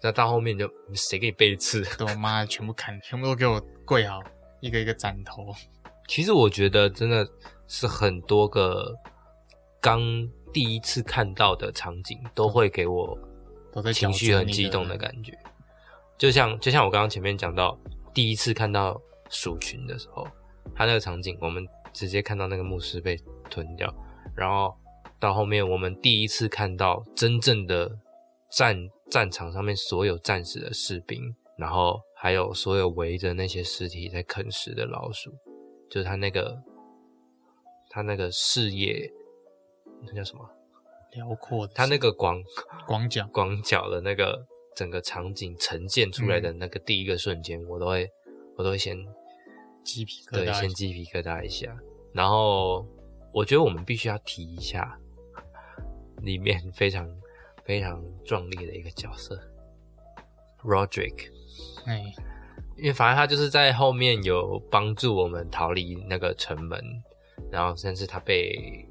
[0.02, 1.82] 那到后面就谁给你背刺？
[1.96, 4.20] 对我妈全部砍，全部都给我跪好，
[4.60, 5.46] 一个一个斩头。
[6.06, 7.28] 其实我觉得真的
[7.66, 8.94] 是很多个
[9.80, 10.00] 刚
[10.52, 13.18] 第一次看到的场景，都会给我
[13.92, 15.36] 情绪很激动的感觉。
[16.16, 17.76] 就像就像我刚刚前面讲到，
[18.14, 20.26] 第一次看到鼠群的时候，
[20.74, 23.18] 他那个场景，我们直接看到那个牧师被
[23.50, 23.92] 吞掉，
[24.34, 24.74] 然后
[25.18, 27.90] 到后面我们第一次看到真正的
[28.50, 28.76] 战
[29.10, 35.30] 战场上面所有战死的士兵，然后还有所有围着那些尸体在啃食的老鼠，
[35.88, 36.60] 就是他那个
[37.90, 39.10] 他那个视野，
[40.02, 40.48] 那叫什么？
[41.12, 42.42] 辽阔的，他那个广
[42.86, 44.44] 广角广角的那个
[44.74, 48.06] 整个场景呈现出来的那个第一个瞬间，我都会
[48.56, 48.96] 我都会先
[49.82, 51.74] 鸡皮疙对瘩，先鸡皮疙瘩一下。
[52.12, 52.86] 然后
[53.32, 54.98] 我觉得我们必须要提一下
[56.22, 57.08] 里面非常
[57.66, 59.36] 非常壮丽的一个角色
[60.62, 61.30] ，Roderick。
[61.86, 62.00] 哎，
[62.76, 66.80] 因为反正他就是在后面有帮助我们逃离那个城门，
[67.50, 68.88] 然后甚至他被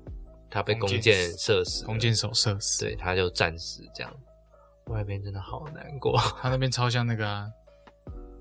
[0.50, 2.86] 他被弓箭射死，弓箭手射死。
[2.86, 4.14] 对，他就战死这样。
[4.88, 7.48] 外边真的好难过， 他那边超像那个啊，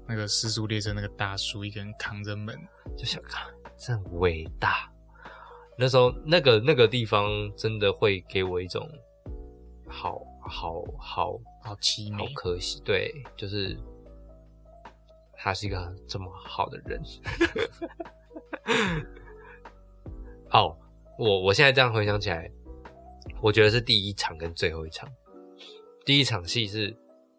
[0.06, 2.54] 那个失速列车那个大叔，一个人扛着门，
[2.96, 3.46] 就想看，
[3.78, 4.90] 真伟大。
[5.78, 8.88] 那时候那个那个地方真的会给我一种
[9.94, 12.26] 好好好好凄好。
[12.34, 13.78] 可惜，对，就是
[15.36, 17.00] 他是一个这么好的人。
[20.50, 20.76] 哦，
[21.16, 22.50] 我我现在这样回想起来，
[23.40, 25.08] 我觉得是第一场跟最后一场。
[26.04, 26.94] 第一场戏是，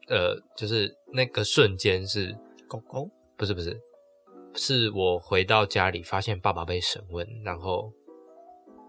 [0.07, 2.35] 呃，就是那个瞬间是
[2.67, 3.79] 狗狗不是不是，
[4.55, 7.91] 是我回到家里发现爸爸被审问，然后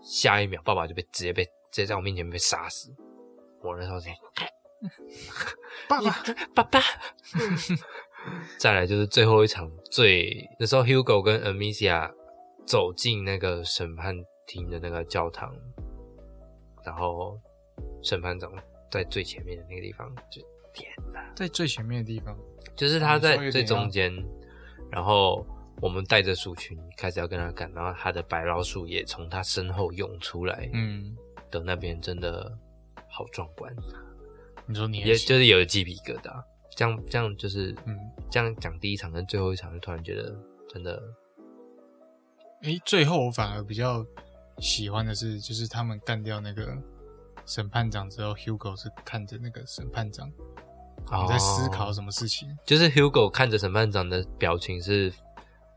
[0.02, 1.50] 下一秒爸爸就被直接被直
[1.82, 2.94] 接在我面前被杀死。
[3.66, 4.06] 我那时候就
[5.88, 6.22] 爸爸，
[6.54, 6.80] 爸爸。
[8.58, 12.10] 再来就是最后一场最那时候，Hugo 跟 Amicia
[12.66, 14.14] 走进那个审判
[14.46, 15.54] 厅的那个教堂，
[16.84, 17.40] 然后
[18.02, 18.52] 审判长
[18.90, 20.42] 在最前面的那个地方，就
[20.72, 21.32] 天哪！
[21.34, 22.36] 在最前面的地方，
[22.74, 24.12] 就是他在最中间，
[24.90, 25.46] 然后
[25.80, 31.16] 我们带着鼠群开始要跟他赶，然后他的白老鼠也从他身后涌出来嗯，
[31.50, 32.52] 的那边，真的
[33.16, 33.74] 好壮观，
[34.66, 36.44] 你说你也就是有鸡皮疙瘩。
[36.76, 37.98] 这样这样就是，嗯，
[38.30, 40.36] 这样讲第一场跟最后一场，就突然觉得
[40.68, 41.02] 真的
[42.64, 44.04] 诶，最后我反而比较
[44.58, 46.76] 喜欢的是，就是他们干掉那个
[47.46, 55.10] 审判长之后，Hugo 是看着那个审判长，你在思考哦什么事情，就是 Hugo 看着审判长的表情是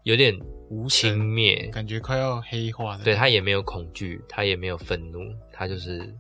[0.04, 0.38] 有点
[0.70, 3.06] 无轻神，蔑，感觉快要黑化的。
[3.06, 5.20] 对他也没有恐惧，他也没有愤怒，
[5.54, 6.14] 他就是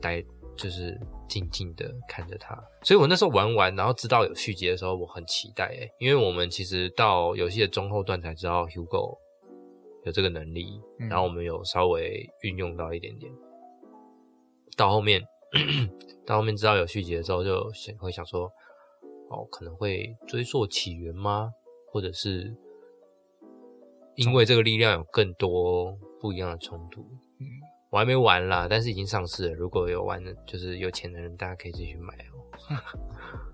[0.00, 0.22] 呆，
[0.56, 2.54] 就是静静的看着他。
[2.82, 9.18] 所以我那时候玩完，然后知道有续集的时候，我很期待诶，因为我们其实到游戏的中后段才知道 Hugo
[10.04, 13.32] 有这个能力，嗯然后我们有稍微运用到一点点。
[14.76, 15.22] 到后面，
[16.24, 18.50] 到后面知道有续集的时候，就想会想说，
[19.28, 21.52] 哦，可能会追溯起源吗？
[21.92, 22.56] 或者是
[24.14, 27.02] 因为这个力量有更多不一样的冲突？
[27.40, 27.44] 嗯，
[27.90, 29.54] 我还没玩啦，但是已经上市了。
[29.54, 32.38] 如果有玩的，就是有钱的人，大家可以自己去买哦。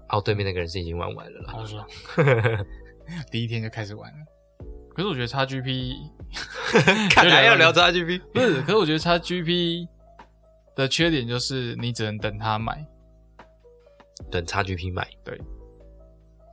[0.18, 1.52] 哦，对面那个人是已经玩完了啦。
[1.52, 1.86] 好爽，
[3.32, 4.18] 第一天就开始玩了。
[4.94, 5.94] 可是我觉得 XGP
[7.10, 9.88] 看来要聊 XGP，不是，可是我觉得 XGP
[10.74, 12.86] 的缺点就是你只能等他买，
[14.30, 15.06] 等 XGP 买。
[15.24, 15.40] 对，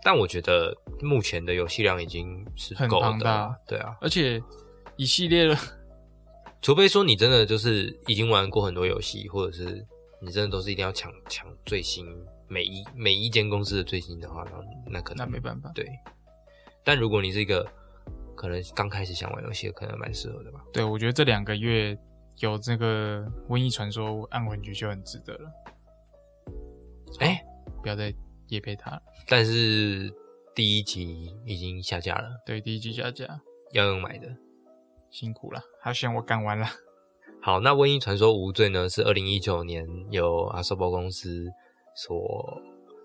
[0.04, 3.96] 但我觉得目前的游戏量已经是很够庞大对啊。
[4.02, 4.42] 而且
[4.98, 5.58] 一系列的，
[6.64, 9.86] 除非说你真的就是已经玩过很多游戏，或者是
[10.22, 12.08] 你真的都是一定要抢抢最新
[12.48, 15.70] 每一每一间公司的最新的话，那那可能那没办法。
[15.76, 15.86] 对。
[16.86, 17.70] 但如果你是一个
[18.34, 20.62] 可能刚开始想玩游戏，可能蛮适合的吧。
[20.72, 21.98] 对，我觉得这两个月
[22.40, 25.52] 有这个《瘟疫传说》暗魂局就很值得了。
[27.20, 27.44] 哎、
[27.82, 28.14] 不要再
[28.48, 29.02] 夜配它了。
[29.28, 30.10] 但是
[30.56, 33.28] 第一集已经下架了，对，第一集下架，
[33.74, 34.34] 要用买的。
[35.14, 36.66] 辛苦了，好险我赶完了。
[37.40, 41.46] 好，那《瘟疫传说：无罪》呢，是二零一九年由阿索波公司
[41.96, 42.60] 所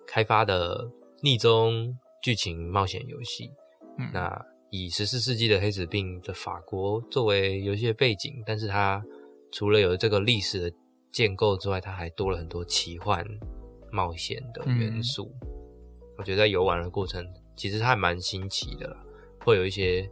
[0.06, 0.90] 开发的
[1.22, 3.50] 逆中剧情冒险游戏。
[3.98, 9.04] 嗯，那以十四世纪的黑死病的法国作为游戏的背景，但是它
[9.52, 10.76] 除了有这个历史的
[11.12, 13.22] 建构之外，它还多了很多奇幻
[13.92, 15.30] 冒险的元素。
[16.16, 17.22] 我觉得在游玩的过程，
[17.54, 18.96] 其实它还蛮新奇的，
[19.44, 20.10] 会有一些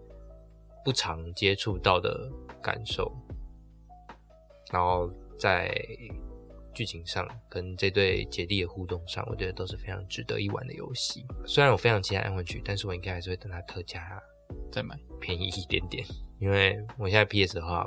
[0.87, 2.31] 不常接触到的
[2.63, 3.13] 感受。
[4.71, 5.77] 然后在
[6.73, 11.27] 剧情上跟这对姐弟的互动上，我觉得都是非常值得一玩的游戏。
[11.45, 14.23] 虽然我非常期待安魂曲，但是我应该还是会等它特价
[14.71, 16.07] 再买，便宜一点点。
[16.39, 17.85] 因为我现在 PS 的话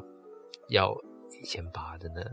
[0.68, 0.94] 要
[1.42, 2.30] 一千八，真的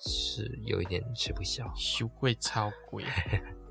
[0.00, 3.04] 是有一点吃不消，修贵超贵。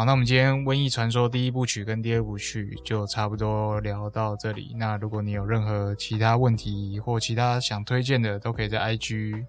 [0.00, 4.74] 好，那我们今天《瘟疫传说》第一部曲跟第二部曲就差不多聊到这里。
[4.78, 9.44] 那如果你有任何其他问题或其他想推荐的，都可以在 IG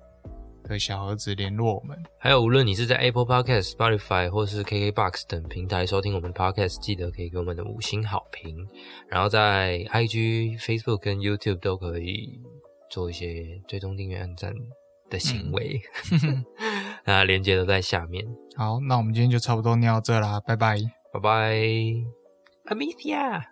[0.66, 1.98] 的小盒子联络我们。
[2.20, 8.68] 还有，无论你是在 Apple Podcast、Spotify 或是 KKBox 等平台收听我们的 Podcast，记得可以给我们的五星好评。
[9.08, 12.38] 然后在 IG、Facebook 跟 YouTube 都可以
[12.90, 14.54] 做一些追踪、订阅、按赞
[15.10, 15.82] 的行为。
[17.06, 18.26] 那链接都在下面。
[18.56, 20.78] 好，那我们今天就差不多聊到这啦，拜拜，
[21.14, 21.56] 拜拜
[22.66, 23.51] ，Amicia。